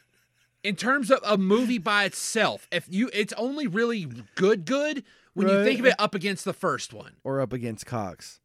[0.64, 5.48] in terms of a movie by itself, if you it's only really good good when
[5.48, 7.16] you think of it up against the first one.
[7.24, 8.40] Or up against Cox.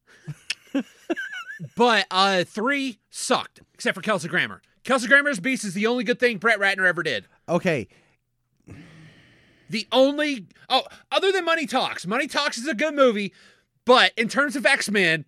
[1.77, 4.61] But uh three sucked, except for Kelsey Grammer.
[4.83, 7.27] Kelsey Grammer's Beast is the only good thing Brett Ratner ever did.
[7.49, 7.87] Okay.
[9.75, 12.07] The only oh, other than Money Talks.
[12.07, 13.33] Money Talks is a good movie,
[13.85, 15.25] but in terms of X-Men,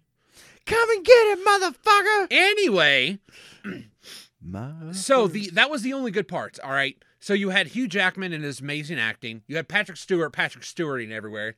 [0.67, 2.29] Come and get it, motherfucker.
[2.31, 3.19] anyway,
[4.41, 6.61] My So the that was the only good parts.
[6.63, 6.97] All right.
[7.19, 9.43] So you had Hugh Jackman and his amazing acting.
[9.49, 11.57] You had Patrick Stewart, Patrick Stewarting everywhere.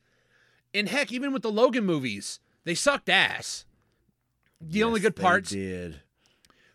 [0.73, 3.65] And heck, even with the Logan movies, they sucked ass.
[4.59, 6.01] The only Yes, good they parts did.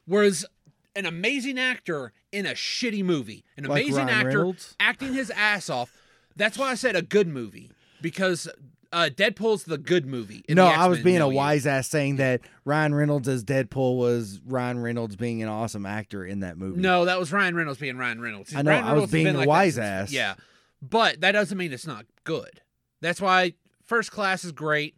[0.07, 0.46] was
[0.94, 3.44] an amazing actor in a shitty movie.
[3.57, 4.77] An Like amazing Ryan actor Reynolds?
[4.79, 5.90] acting his ass off.
[6.37, 7.70] That's why I said a good movie
[8.01, 8.49] because
[8.94, 10.44] uh, Deadpool's the good movie.
[10.49, 14.40] in No, I was being a wise ass saying that Ryan Reynolds as Deadpool was
[14.47, 16.81] Ryan Reynolds being an awesome actor in that movie.
[16.81, 18.55] No, that was Ryan Reynolds being Ryan Reynolds.
[18.55, 20.12] I know, Ryan I was being a like wise ass.
[20.12, 20.35] Yeah,
[20.81, 22.61] but that doesn't mean it's not good.
[23.01, 24.97] That's why First Class is great.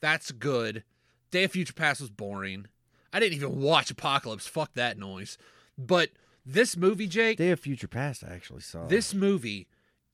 [0.00, 0.84] That's good.
[1.30, 2.66] Day of Future Past was boring.
[3.12, 4.46] I didn't even watch Apocalypse.
[4.46, 5.38] Fuck that noise.
[5.78, 6.10] But
[6.44, 8.86] this movie, Jake, Day of Future Past, I actually saw.
[8.86, 9.68] this movie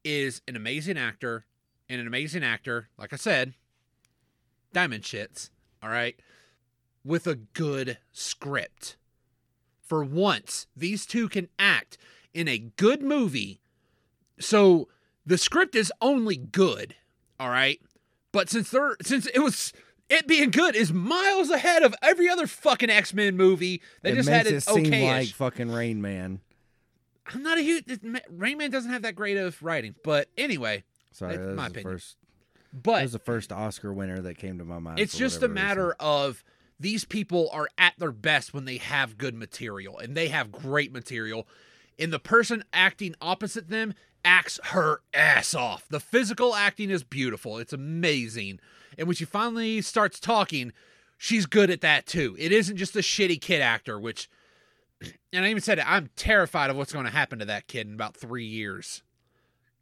[0.04, 1.46] is an amazing actor
[1.88, 2.88] and an amazing actor.
[2.98, 3.54] Like I said,
[4.72, 5.50] diamond shits.
[5.82, 6.16] All right,
[7.04, 8.96] with a good script.
[9.82, 11.98] For once, these two can act
[12.32, 13.60] in a good movie.
[14.40, 14.88] So
[15.26, 16.94] the script is only good.
[17.38, 17.80] All right,
[18.32, 19.72] but since they're since it was.
[20.10, 24.16] It being good is miles ahead of every other fucking X Men movie that it
[24.16, 25.08] just makes had it it seem okay.
[25.10, 26.40] like fucking Rain Man.
[27.32, 27.84] I'm not a huge.
[28.30, 30.84] Rain Man doesn't have that great of writing, but anyway.
[31.12, 31.92] Sorry, That's that was my the opinion.
[31.92, 32.16] first.
[32.72, 34.98] But was the first Oscar winner that came to my mind.
[34.98, 35.66] it's just a whatever reason.
[35.68, 36.44] matter of
[36.80, 40.92] these people are at their best when they have good material, and they have great
[40.92, 41.46] material.
[41.98, 45.86] And the person acting opposite them acts her ass off.
[45.88, 47.58] The physical acting is beautiful.
[47.58, 48.58] It's amazing.
[48.98, 50.72] And when she finally starts talking,
[51.16, 52.34] she's good at that too.
[52.40, 54.28] It isn't just a shitty kid actor, which,
[55.32, 57.86] and I even said it, I'm terrified of what's going to happen to that kid
[57.86, 59.02] in about three years.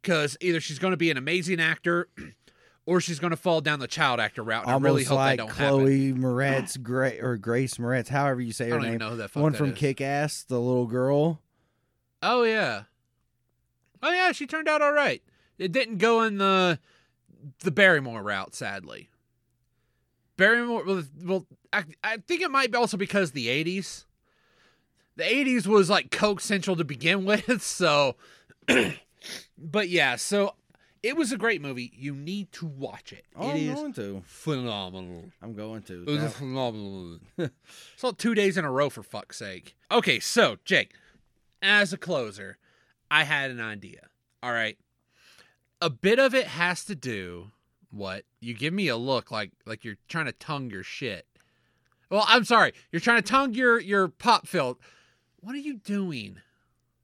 [0.01, 2.09] Because either she's going to be an amazing actor
[2.85, 4.63] or she's going to fall down the child actor route.
[4.63, 5.79] And I Almost really hope like that don't happen.
[5.79, 8.89] Chloe Moretz, Gra- or Grace Moretz, however you say I her don't name.
[8.95, 9.77] even know who that fuck One from is.
[9.77, 11.41] Kick Ass, the little girl.
[12.21, 12.83] Oh yeah.
[14.01, 15.21] Oh yeah, she turned out all right.
[15.57, 16.79] It didn't go in the
[17.59, 19.09] the Barrymore route, sadly.
[20.35, 24.05] Barrymore, well, well I, I think it might be also because the '80s.
[25.15, 28.15] The '80s was like Coke Central to begin with, so.
[29.57, 30.55] but yeah, so
[31.01, 31.91] it was a great movie.
[31.95, 33.25] You need to watch it.
[33.35, 34.23] Oh, it I'm is going to.
[34.25, 35.25] phenomenal.
[35.41, 36.03] I'm going to.
[36.07, 37.19] It was phenomenal.
[37.97, 39.75] Saw it two days in a row for fuck's sake.
[39.91, 40.93] Okay, so Jake,
[41.61, 42.57] as a closer,
[43.11, 44.07] I had an idea.
[44.41, 44.77] All right,
[45.81, 47.51] a bit of it has to do.
[47.91, 51.27] What you give me a look like like you're trying to tongue your shit.
[52.09, 54.79] Well, I'm sorry, you're trying to tongue your your pop fill.
[55.43, 56.37] What are you doing?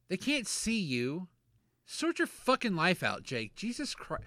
[0.08, 1.28] They can't see you.
[1.86, 3.54] Sort your fucking life out, Jake.
[3.54, 4.24] Jesus Christ.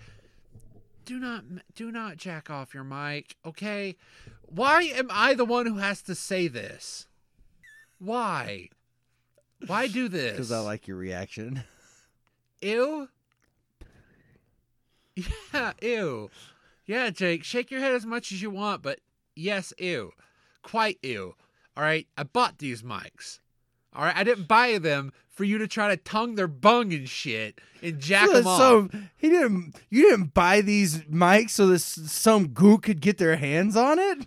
[1.07, 1.45] Do not
[1.75, 3.97] do not jack off your mic, okay?
[4.43, 7.07] Why am I the one who has to say this?
[7.99, 8.69] Why?
[9.67, 10.33] Why do this?
[10.33, 11.65] Because I like your reaction.
[12.61, 13.09] Ew.
[15.53, 16.31] Yeah, ew.
[16.87, 19.01] Yeah, Jake, shake your head as much as you want, but
[19.37, 20.13] yes, ew.
[20.63, 21.35] Quite ew.
[21.77, 23.41] All right, I bought these mics.
[23.95, 27.09] All right, I didn't buy them for you to try to tongue their bung and
[27.09, 28.59] shit and jack so, them off.
[28.59, 29.75] so he didn't.
[29.91, 34.27] You didn't buy these mics so this some gook could get their hands on it.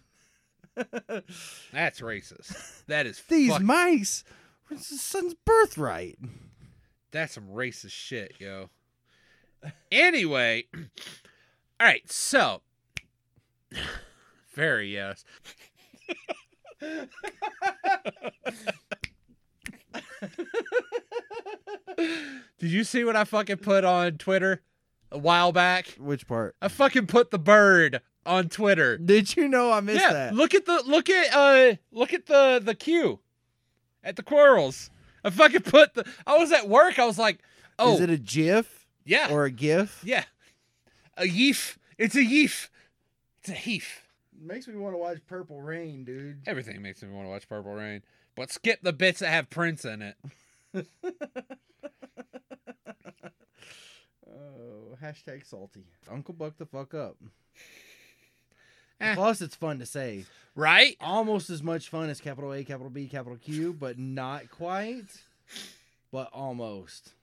[1.71, 2.83] That's racist.
[2.87, 4.23] That is These fuck- mics,
[4.69, 6.17] it's his son's birthright.
[7.11, 8.69] That's some racist shit, yo.
[9.91, 12.61] Anyway, all right, so
[14.53, 15.23] very yes.
[21.97, 24.61] Did you see what I fucking put on Twitter
[25.11, 25.87] a while back?
[25.99, 26.55] Which part?
[26.61, 28.97] I fucking put the bird on Twitter.
[28.97, 30.35] Did you know I missed yeah, that?
[30.35, 33.19] look at the look at uh look at the the queue
[34.03, 34.89] at the quarrels.
[35.23, 36.05] I fucking put the.
[36.27, 36.99] I was at work.
[36.99, 37.39] I was like,
[37.79, 40.01] oh Is it a GIF yeah, or a GIF?
[40.05, 40.25] yeah,
[41.17, 41.77] a yeef.
[41.97, 42.69] It's a yeef.
[43.39, 43.85] It's a heef.
[44.39, 46.41] Makes me want to watch Purple Rain, dude.
[46.45, 48.03] Everything makes me want to watch Purple Rain,
[48.35, 50.15] but skip the bits that have Prince in it.
[54.27, 55.85] Oh, hashtag salty.
[56.09, 57.15] Uncle Buck the fuck up.
[58.99, 59.15] Eh.
[59.15, 60.25] Plus, it's fun to say.
[60.55, 60.95] Right?
[61.01, 65.05] Almost as much fun as capital A, capital B, capital Q, but not quite.
[66.11, 67.13] But almost.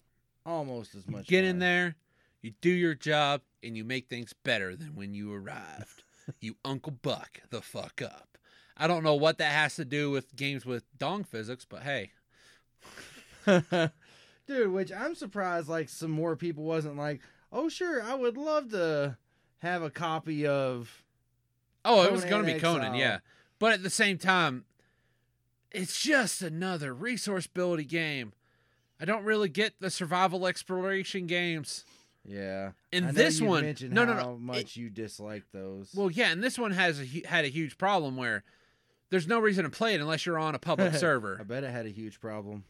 [0.44, 1.26] Almost as much.
[1.26, 1.96] Get in there,
[2.42, 6.02] you do your job, and you make things better than when you arrived.
[6.40, 8.31] you Uncle Buck the fuck up.
[8.82, 12.10] I don't know what that has to do with games with dong physics, but hey.
[14.48, 17.20] Dude, which I'm surprised like some more people wasn't like,
[17.52, 19.16] oh sure, I would love to
[19.58, 21.04] have a copy of
[21.84, 22.98] Oh, it was going to be Conan, Exile.
[22.98, 23.18] yeah.
[23.60, 24.64] But at the same time,
[25.70, 28.32] it's just another resource building game.
[29.00, 31.84] I don't really get the survival exploration games.
[32.24, 32.72] Yeah.
[32.92, 34.38] And this one, no, no, how no.
[34.38, 35.92] much it- you dislike those.
[35.94, 38.42] well, yeah, and this one has a, had a huge problem where
[39.12, 41.36] there's no reason to play it unless you're on a public server.
[41.38, 42.64] I bet it had a huge problem.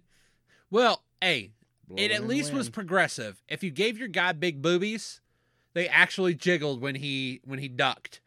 [0.70, 1.50] well, hey,
[1.88, 3.42] Blow it at least was progressive.
[3.50, 5.22] If you gave your guy big boobies,
[5.74, 8.22] they actually jiggled when he when he ducked.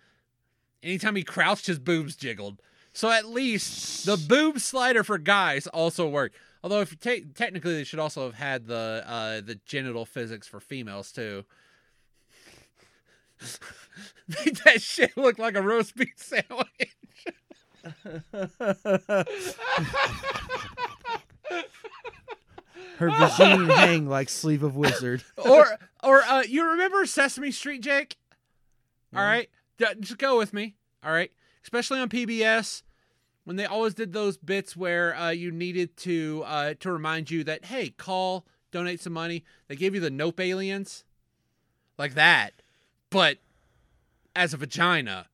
[0.82, 2.60] Anytime he crouched, his boobs jiggled.
[2.92, 6.34] So at least the boob slider for guys also worked.
[6.64, 10.48] Although if you take technically they should also have had the uh, the genital physics
[10.48, 11.44] for females too.
[14.28, 16.96] Make that shit look like a roast beef sandwich.
[22.98, 25.22] Her vagine hang like sleeve of wizard.
[25.36, 25.66] or
[26.02, 28.16] or uh, you remember Sesame Street, Jake?
[29.14, 29.26] All Mhm.
[29.26, 29.50] right,
[30.00, 30.76] just go with me.
[31.02, 31.30] All right,
[31.64, 32.82] especially on PBS
[33.44, 37.44] when they always did those bits where uh, you needed to uh, to remind you
[37.44, 39.44] that hey, call, donate some money.
[39.68, 41.04] They gave you the Nope aliens,
[41.98, 42.61] like that,
[43.12, 43.38] but
[44.34, 45.26] as a vagina.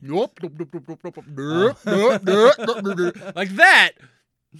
[0.00, 3.36] Nope, nope, nope, nope, nope, nope, nope, nope, nope, nope, nope, nope.
[3.36, 3.92] like that,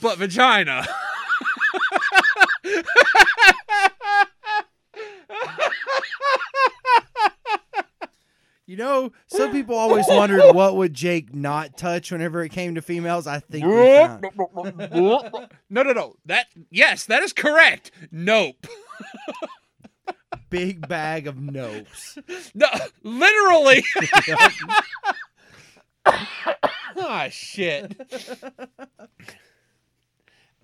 [0.00, 0.86] but vagina.
[8.68, 12.82] You know, some people always wondered what would Jake not touch whenever it came to
[12.82, 13.28] females.
[13.28, 14.22] I think we found-
[15.70, 16.16] no, no, no.
[16.24, 17.92] That yes, that is correct.
[18.10, 18.66] Nope.
[20.50, 22.18] Big bag of nopes.
[22.54, 22.66] No,
[23.02, 23.82] literally.
[26.98, 27.94] Ah, shit.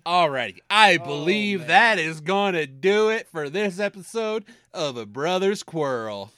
[0.05, 1.67] Alrighty, I Oh, believe man.
[1.67, 6.31] that is gonna do it for this episode of a brother's quarrel.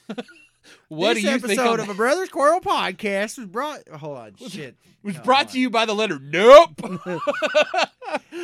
[0.88, 3.88] what this do you episode think on of a brother's Quarrel podcast was brought.
[3.88, 4.76] Hold on, shit.
[5.02, 6.80] was brought to you by the letter Nope.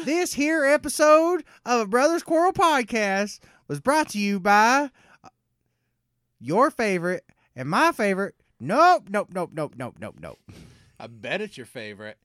[0.05, 3.38] This here episode of a brother's Quarrel podcast
[3.72, 4.90] was brought to you by
[5.24, 5.28] uh,
[6.38, 7.24] your favorite
[7.56, 8.34] and my favorite.
[8.60, 10.38] Nope, nope, nope, nope, nope, nope, nope.
[11.00, 12.18] I bet it's your favorite.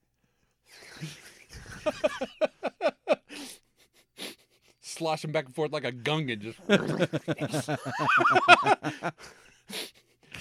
[4.81, 6.59] Sloshing back and forth like a gungan, just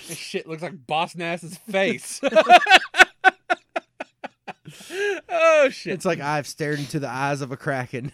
[0.09, 2.21] this shit looks like Boss Nass's face.
[5.29, 5.93] oh shit!
[5.93, 8.11] It's like I've stared into the eyes of a kraken.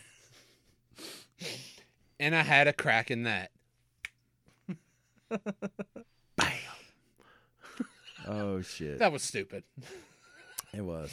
[2.22, 3.50] And I had a crack in that.
[6.36, 6.48] Bam.
[8.28, 9.00] Oh shit!
[9.00, 9.64] That was stupid.
[10.72, 11.10] It was.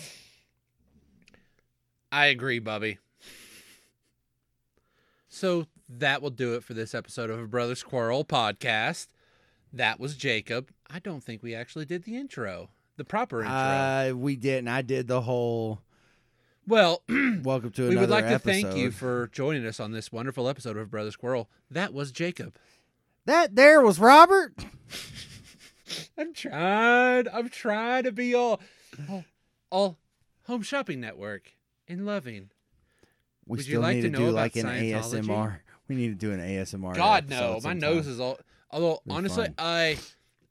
[2.11, 2.99] I agree, Bubby.
[5.29, 9.07] So that will do it for this episode of a Brothers Quarrel podcast.
[9.73, 10.69] That was Jacob.
[10.89, 13.55] I don't think we actually did the intro, the proper intro.
[13.55, 14.67] Uh, we didn't.
[14.67, 15.81] I did the whole
[16.67, 17.03] well,
[17.43, 20.77] welcome to we would like to thank you for joining us on this wonderful episode
[20.77, 21.49] of Brother Squirrel.
[21.69, 22.55] That was Jacob.
[23.25, 24.53] That there was Robert.
[26.17, 27.27] I'm trying.
[27.31, 28.59] I'm trying to be all,
[29.09, 29.25] all,
[29.69, 29.97] all
[30.47, 31.53] home shopping network
[31.87, 32.49] and loving.
[33.45, 35.59] We Would you still like need to to, know do like an ASMR.
[35.87, 36.95] We need to do an ASMR.
[36.95, 37.79] God no, my sometime.
[37.79, 38.39] nose is all.
[38.71, 39.55] Although honestly, fun.
[39.57, 39.97] I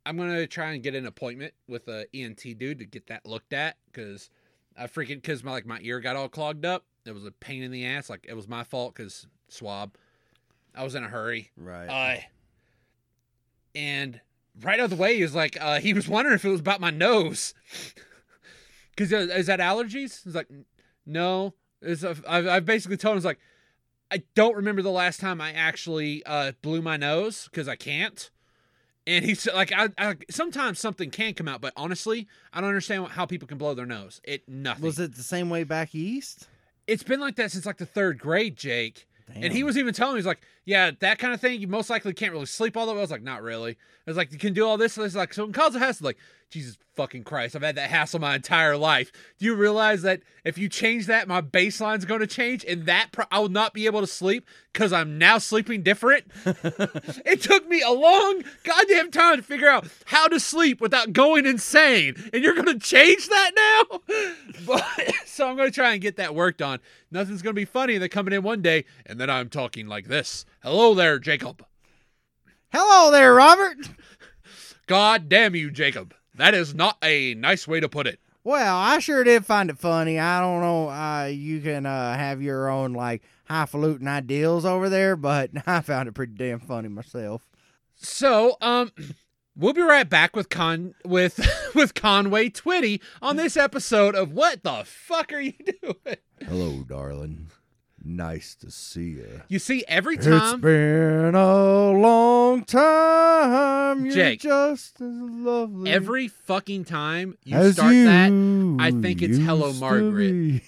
[0.05, 3.53] I'm gonna try and get an appointment with a ENT dude to get that looked
[3.53, 4.31] at because
[4.79, 6.85] I freaking because my like my ear got all clogged up.
[7.05, 8.09] It was a pain in the ass.
[8.09, 9.95] Like it was my fault because swab.
[10.75, 11.51] I was in a hurry.
[11.57, 11.87] Right.
[11.87, 12.21] Uh,
[13.75, 14.21] and
[14.63, 16.61] right out of the way, he was like, uh, he was wondering if it was
[16.61, 17.55] about my nose.
[18.99, 20.25] Because is that allergies?
[20.25, 20.49] He's like,
[21.07, 21.55] no.
[21.81, 23.39] It's a, I've, I've basically told him, it's like,
[24.11, 28.29] I don't remember the last time I actually uh, blew my nose because I can't.
[29.09, 33.09] And he's like, I, I sometimes something can come out, but honestly, I don't understand
[33.09, 34.21] how people can blow their nose.
[34.23, 34.85] It nothing.
[34.85, 36.47] was it the same way back east?
[36.87, 39.07] It's been like that since like the third grade, Jake.
[39.35, 39.67] And he Damn.
[39.67, 42.33] was even telling me, he's like, yeah, that kind of thing, you most likely can't
[42.33, 42.99] really sleep all the way.
[42.99, 43.73] I was like, not really.
[43.73, 44.97] I was like, you can do all this.
[44.97, 46.07] And it's like, so it causes a hassle.
[46.07, 46.19] Like,
[46.51, 49.13] Jesus fucking Christ, I've had that hassle my entire life.
[49.39, 53.13] Do you realize that if you change that, my baseline's going to change and that
[53.13, 56.25] pro- I will not be able to sleep because I'm now sleeping different?
[56.45, 61.45] it took me a long goddamn time to figure out how to sleep without going
[61.45, 62.15] insane.
[62.33, 64.01] And you're going to change that now?
[64.67, 64.85] But,
[65.27, 66.81] so I'm going to try and get that worked on.
[67.11, 67.97] Nothing's going to be funny.
[67.97, 70.45] They're coming in one day, and then I'm talking like this.
[70.63, 71.65] Hello there, Jacob.
[72.71, 73.77] Hello there, Robert.
[74.87, 76.15] God damn you, Jacob.
[76.39, 78.21] That is not a nice way to put it.
[78.45, 80.19] Well, I sure did find it funny.
[80.19, 80.89] I don't know.
[80.89, 86.09] Uh, you can uh, have your own like highfalutin ideals over there, but I found
[86.09, 87.47] it pretty damn funny myself.
[87.97, 88.93] So, um,
[89.57, 91.41] we'll be right back with Con with
[91.75, 96.17] with Conway Twitty on this episode of What the fuck are you doing?
[96.47, 97.51] Hello, darling.
[98.11, 99.43] Nice to see you.
[99.49, 104.07] You see, every time it's been a long time.
[104.07, 105.91] You're Jake, just as lovely.
[105.91, 108.33] every fucking time you start you that,
[108.81, 110.63] I think it's Hello, Margaret.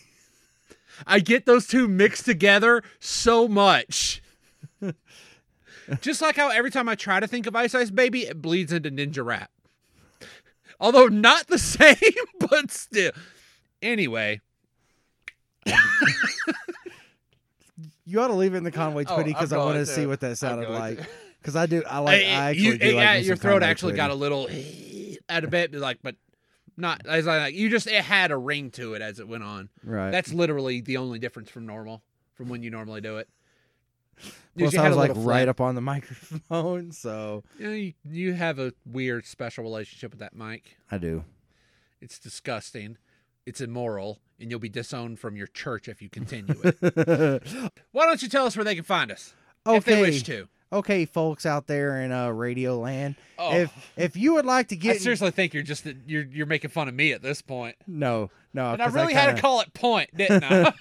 [1.07, 4.23] I get those two mixed together so much.
[6.03, 8.71] Just like how every time I try to think of Ice Ice Baby, it bleeds
[8.71, 9.51] into Ninja Rap.
[10.79, 11.97] Although not the same,
[12.39, 13.13] but still.
[13.81, 14.43] Anyway,
[18.11, 19.87] You ought to leave it in the Conway Oh, Twitty because I I'm want to
[19.87, 20.99] see what that sounded like.
[21.41, 23.61] Because I do, I like, I Eh, actually you- do eh, like yeah, your throat
[23.61, 24.49] Conway actually got a little
[25.29, 26.17] at a bit, like, but
[26.77, 27.55] not as I like.
[27.55, 29.69] You just it had a ring to it as it went on.
[29.85, 30.11] right.
[30.11, 32.03] That's literally the only difference from normal,
[32.35, 33.29] from when you normally do it.
[34.59, 38.33] Plus, I was like little right up on the microphone, so You, know, you, you
[38.35, 40.77] have a weird special relationship with that mic.
[40.91, 41.25] I do.
[42.01, 42.99] It's disgusting.
[43.47, 46.77] It's immoral, and you'll be disowned from your church if you continue it.
[47.93, 49.35] Why don't you tell us where they can find us
[49.67, 50.49] if they wish to?
[50.73, 54.77] okay, folks out there in uh, Radio Land, Oh, if if you would like to
[54.77, 57.75] get, I seriously think you're just you're you're making fun of me at this point.
[57.87, 60.73] no, no, And I really had kinda- to call it point, didn't I?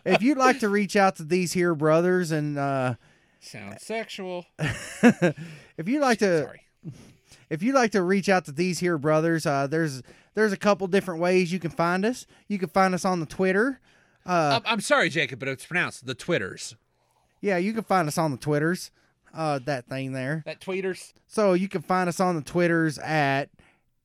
[0.04, 2.94] if you'd like to reach out to these here brothers and uh,
[3.40, 4.46] Sounds sexual.
[4.58, 6.62] if you'd like to Sorry.
[7.50, 10.02] if you'd like to reach out to these here brothers, uh, there's
[10.36, 12.26] there's a couple different ways you can find us.
[12.46, 13.80] You can find us on the Twitter.
[14.24, 16.76] Uh, I'm, sorry, Jacob, but it's pronounced the Twitters.
[17.40, 18.90] yeah, you can find us on the Twitters.
[19.34, 20.42] Uh, that thing there.
[20.46, 21.12] That tweeters.
[21.26, 23.50] So you can find us on the Twitters at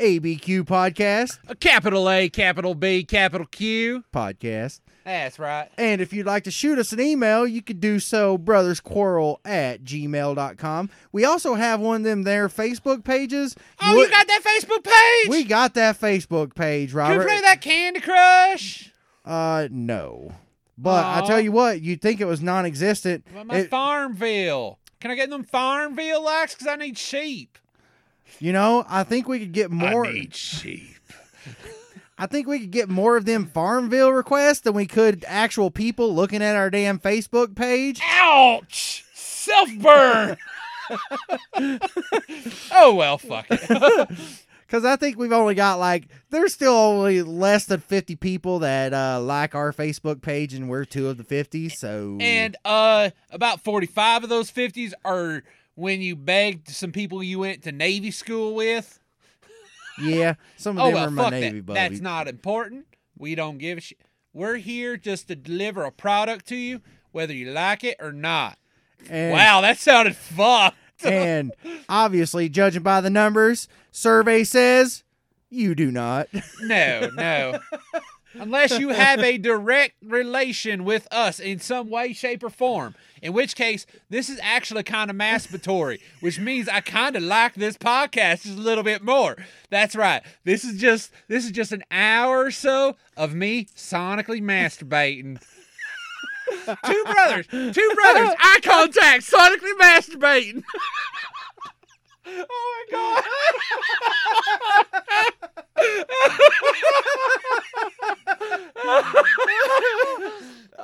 [0.02, 1.38] ABQ Podcast.
[1.48, 4.04] A capital A, capital B, capital Q.
[4.14, 4.80] Podcast.
[5.06, 5.70] That's right.
[5.78, 9.84] And if you'd like to shoot us an email, you could do so brothersquarrel at
[9.84, 10.90] gmail.com.
[11.12, 13.56] We also have one of them there Facebook pages.
[13.82, 15.30] Oh, you got that Facebook page?
[15.30, 17.14] We got that Facebook page, Robert.
[17.14, 18.92] Can we play that Candy Crush?
[19.26, 20.34] Uh, no.
[20.78, 23.26] But I tell you what, you'd think it was non-existent.
[23.32, 24.80] What about my It- Farmville?
[25.00, 26.54] Can I get them Farmville likes?
[26.54, 27.58] Because I need sheep.
[28.40, 30.06] You know, I think we could get more.
[30.06, 30.96] I need sheep.
[32.18, 36.14] I think we could get more of them Farmville requests than we could actual people
[36.14, 38.00] looking at our damn Facebook page.
[38.04, 39.04] Ouch!
[39.14, 40.38] Self burn.
[42.72, 44.10] oh well, fuck it.
[44.72, 48.94] Because I think we've only got like, there's still only less than 50 people that
[48.94, 51.68] uh, like our Facebook page, and we're two of the 50.
[51.68, 55.44] So, and uh, about forty-five of those fifties are
[55.76, 59.00] when you begged some people you went to Navy school with.
[60.02, 61.66] yeah, some of Oh them well, are my Navy that.
[61.66, 61.90] buddies.
[61.90, 62.86] That's not important.
[63.18, 64.00] We don't give a shit.
[64.34, 68.58] We're here just to deliver a product to you, whether you like it or not.
[69.10, 70.78] and, wow, that sounded fucked.
[71.04, 71.52] and
[71.90, 75.04] obviously, judging by the numbers, survey says
[75.50, 76.30] you do not.
[76.62, 77.60] No, no.
[78.34, 82.96] Unless you have a direct relation with us in some way, shape, or form.
[83.22, 87.54] In which case, this is actually kind of masturbatory, which means I kind of like
[87.56, 89.38] this podcast just a little bit more.
[89.70, 90.24] That's right.
[90.44, 95.42] This is just this is just an hour or so of me sonically masturbating.
[96.86, 100.64] two brothers, two brothers, eye contact, sonically masturbating.
[102.26, 103.24] oh my god.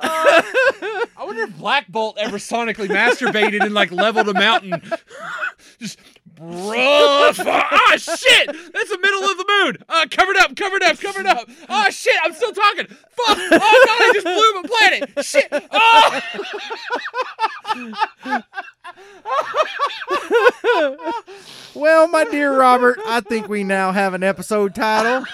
[0.00, 4.80] I wonder if Black Bolt ever sonically masturbated and like leveled a mountain.
[5.78, 5.98] Just
[6.40, 7.38] rough.
[7.40, 8.46] Ah, shit!
[8.72, 9.76] That's the middle of the moon.
[9.88, 11.48] Uh, covered up, covered up, covered up.
[11.68, 12.14] Oh shit!
[12.22, 12.86] I'm still talking.
[12.86, 13.38] Fuck!
[13.38, 14.00] Oh god!
[14.00, 15.24] I just blew my planet.
[15.24, 15.48] Shit!
[20.90, 21.72] Oh!
[21.74, 25.24] well, my dear Robert, I think we now have an episode title.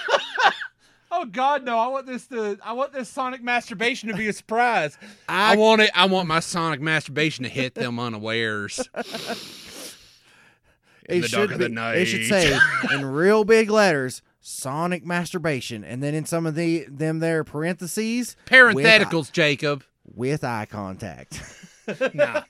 [1.11, 1.77] Oh god, no!
[1.77, 2.57] I want this to.
[2.63, 4.97] I want this sonic masturbation to be a surprise.
[5.29, 5.89] I- I want it.
[5.95, 8.81] I want my sonic masturbation to hit them unawares.
[11.07, 11.97] In it the should dark of the be- night.
[11.97, 12.57] It should say
[12.93, 18.35] in real big letters, "Sonic masturbation," and then in some of the them there parentheses,
[18.45, 19.83] Parentheticals, Jacob.
[20.03, 21.41] with eye contact.
[22.15, 22.41] Nah.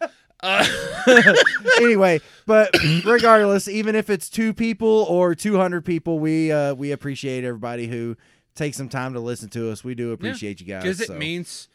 [0.42, 0.66] Uh,
[1.78, 2.70] anyway, but
[3.04, 7.88] regardless, even if it's two people or two hundred people, we uh, we appreciate everybody
[7.88, 8.16] who
[8.56, 9.84] takes some time to listen to us.
[9.84, 10.84] We do appreciate you guys.
[10.84, 11.16] Because it so.
[11.16, 11.68] means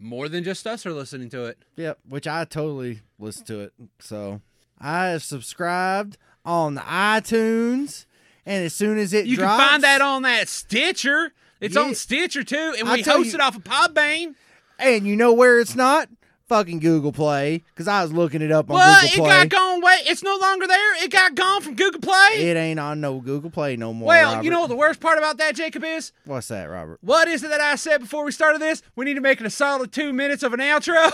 [0.00, 1.58] more than just us are listening to it.
[1.76, 3.72] Yep, which I totally listen to it.
[4.00, 4.40] So
[4.80, 8.06] I have subscribed on the iTunes,
[8.46, 11.32] and as soon as it You drops, can find that on that Stitcher.
[11.60, 11.82] It's Yeah.
[11.82, 14.34] on Stitcher too, and I we host you- it off of Podbean.
[14.78, 16.08] and you know where it's not?
[16.50, 18.80] Fucking Google Play, because I was looking it up on?
[19.04, 19.36] It Google Play.
[19.36, 19.80] got gone.
[19.82, 21.04] Wait, it's no longer there.
[21.04, 22.48] It got gone from Google Play.
[22.50, 24.08] it ain't on no Google Play no more.
[24.08, 24.44] well, Robert.
[24.44, 26.98] you know what the worst part about that, Jacob, is what's that, Robert?
[27.02, 28.82] what is it that I said before we started this?
[28.96, 31.08] We need to make it a solid two minutes of an outro.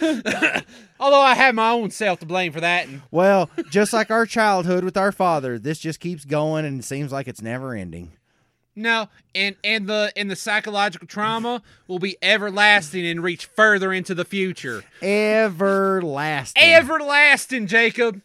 [1.00, 4.84] Although I have my own self to blame for that, Well, just like our childhood
[4.84, 8.12] with our father, this just keeps going, and it seems like it's never ending.
[8.80, 14.14] No, and and the and the psychological trauma will be everlasting and reach further into
[14.14, 14.82] the future.
[15.02, 16.62] Everlasting.
[16.62, 18.20] Everlasting, Jacob.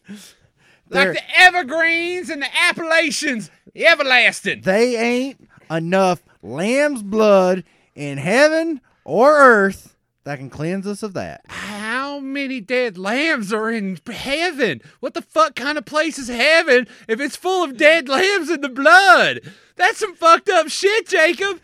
[0.87, 4.61] There- Like the evergreens and the Appalachians, everlasting.
[4.61, 7.63] they ain't enough lamb's blood
[7.95, 9.94] in heaven or earth
[10.25, 11.41] that can cleanse us of that.
[11.47, 14.81] How many dead lambs are in heaven?
[14.99, 18.61] What the fuck kind of place is heaven if it's full of dead lambs in
[18.61, 19.41] the blood?
[19.75, 21.61] That's some fucked up shit, Jacob.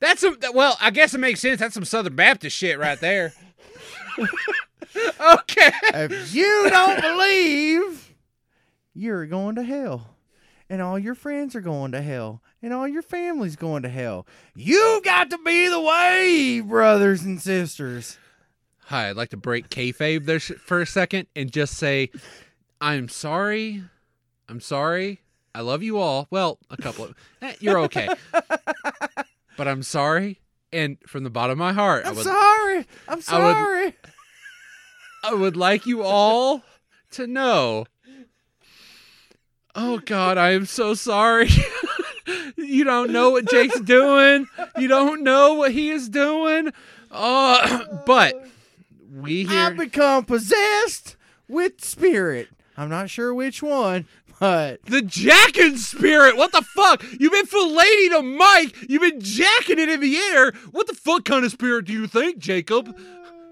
[0.00, 0.36] That's some.
[0.52, 1.60] Well, I guess it makes sense.
[1.60, 3.32] That's some Southern Baptist shit right there.
[4.18, 5.70] okay.
[5.94, 8.14] If you don't believe,
[8.94, 10.16] you're going to hell.
[10.72, 12.40] And all your friends are going to hell.
[12.62, 14.26] And all your family's going to hell.
[14.56, 18.16] You got to be the way, brothers and sisters.
[18.86, 22.10] Hi, I'd like to break kayfabe there for a second and just say,
[22.80, 23.82] I'm sorry.
[24.48, 25.20] I'm sorry.
[25.54, 26.26] I love you all.
[26.30, 28.08] Well, a couple of eh, you're okay,
[29.58, 30.40] but I'm sorry.
[30.72, 32.78] And from the bottom of my heart, I I'm would, sorry.
[32.78, 33.96] I'm I would- sorry.
[35.22, 36.62] I would like you all
[37.10, 37.84] to know.
[39.74, 41.48] Oh God, I am so sorry.
[42.56, 44.46] you don't know what Jake's doing.
[44.78, 46.72] You don't know what he is doing.
[47.10, 48.46] Uh, but
[49.12, 49.58] we here.
[49.58, 51.16] I've become possessed
[51.48, 52.48] with spirit.
[52.76, 54.06] I'm not sure which one.
[54.40, 56.36] But The jacking spirit.
[56.36, 57.04] What the fuck?
[57.18, 58.90] You've been filleting a mic.
[58.90, 60.52] You've been jacking it in the air.
[60.72, 62.96] What the fuck kind of spirit do you think, Jacob?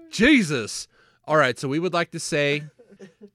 [0.09, 0.87] Jesus.
[1.25, 2.63] All right, so we would like to say,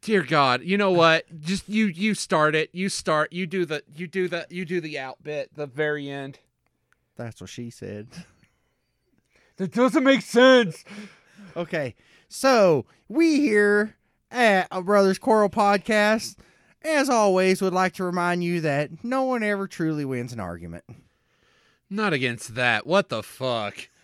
[0.00, 1.24] dear God, you know what?
[1.40, 2.70] Just you you start it.
[2.72, 3.32] You start.
[3.32, 6.38] You do the you do the you do the out bit, the very end.
[7.16, 8.08] that's what she said.
[9.56, 10.84] That doesn't make sense.
[11.56, 11.94] Okay,
[12.28, 13.96] so we here
[14.30, 16.36] at a Brothers Quarrel podcast,
[16.82, 20.84] as always, would like to remind you that no one ever truly wins an argument.
[21.88, 22.86] Not against that.
[22.86, 23.88] What the fuck?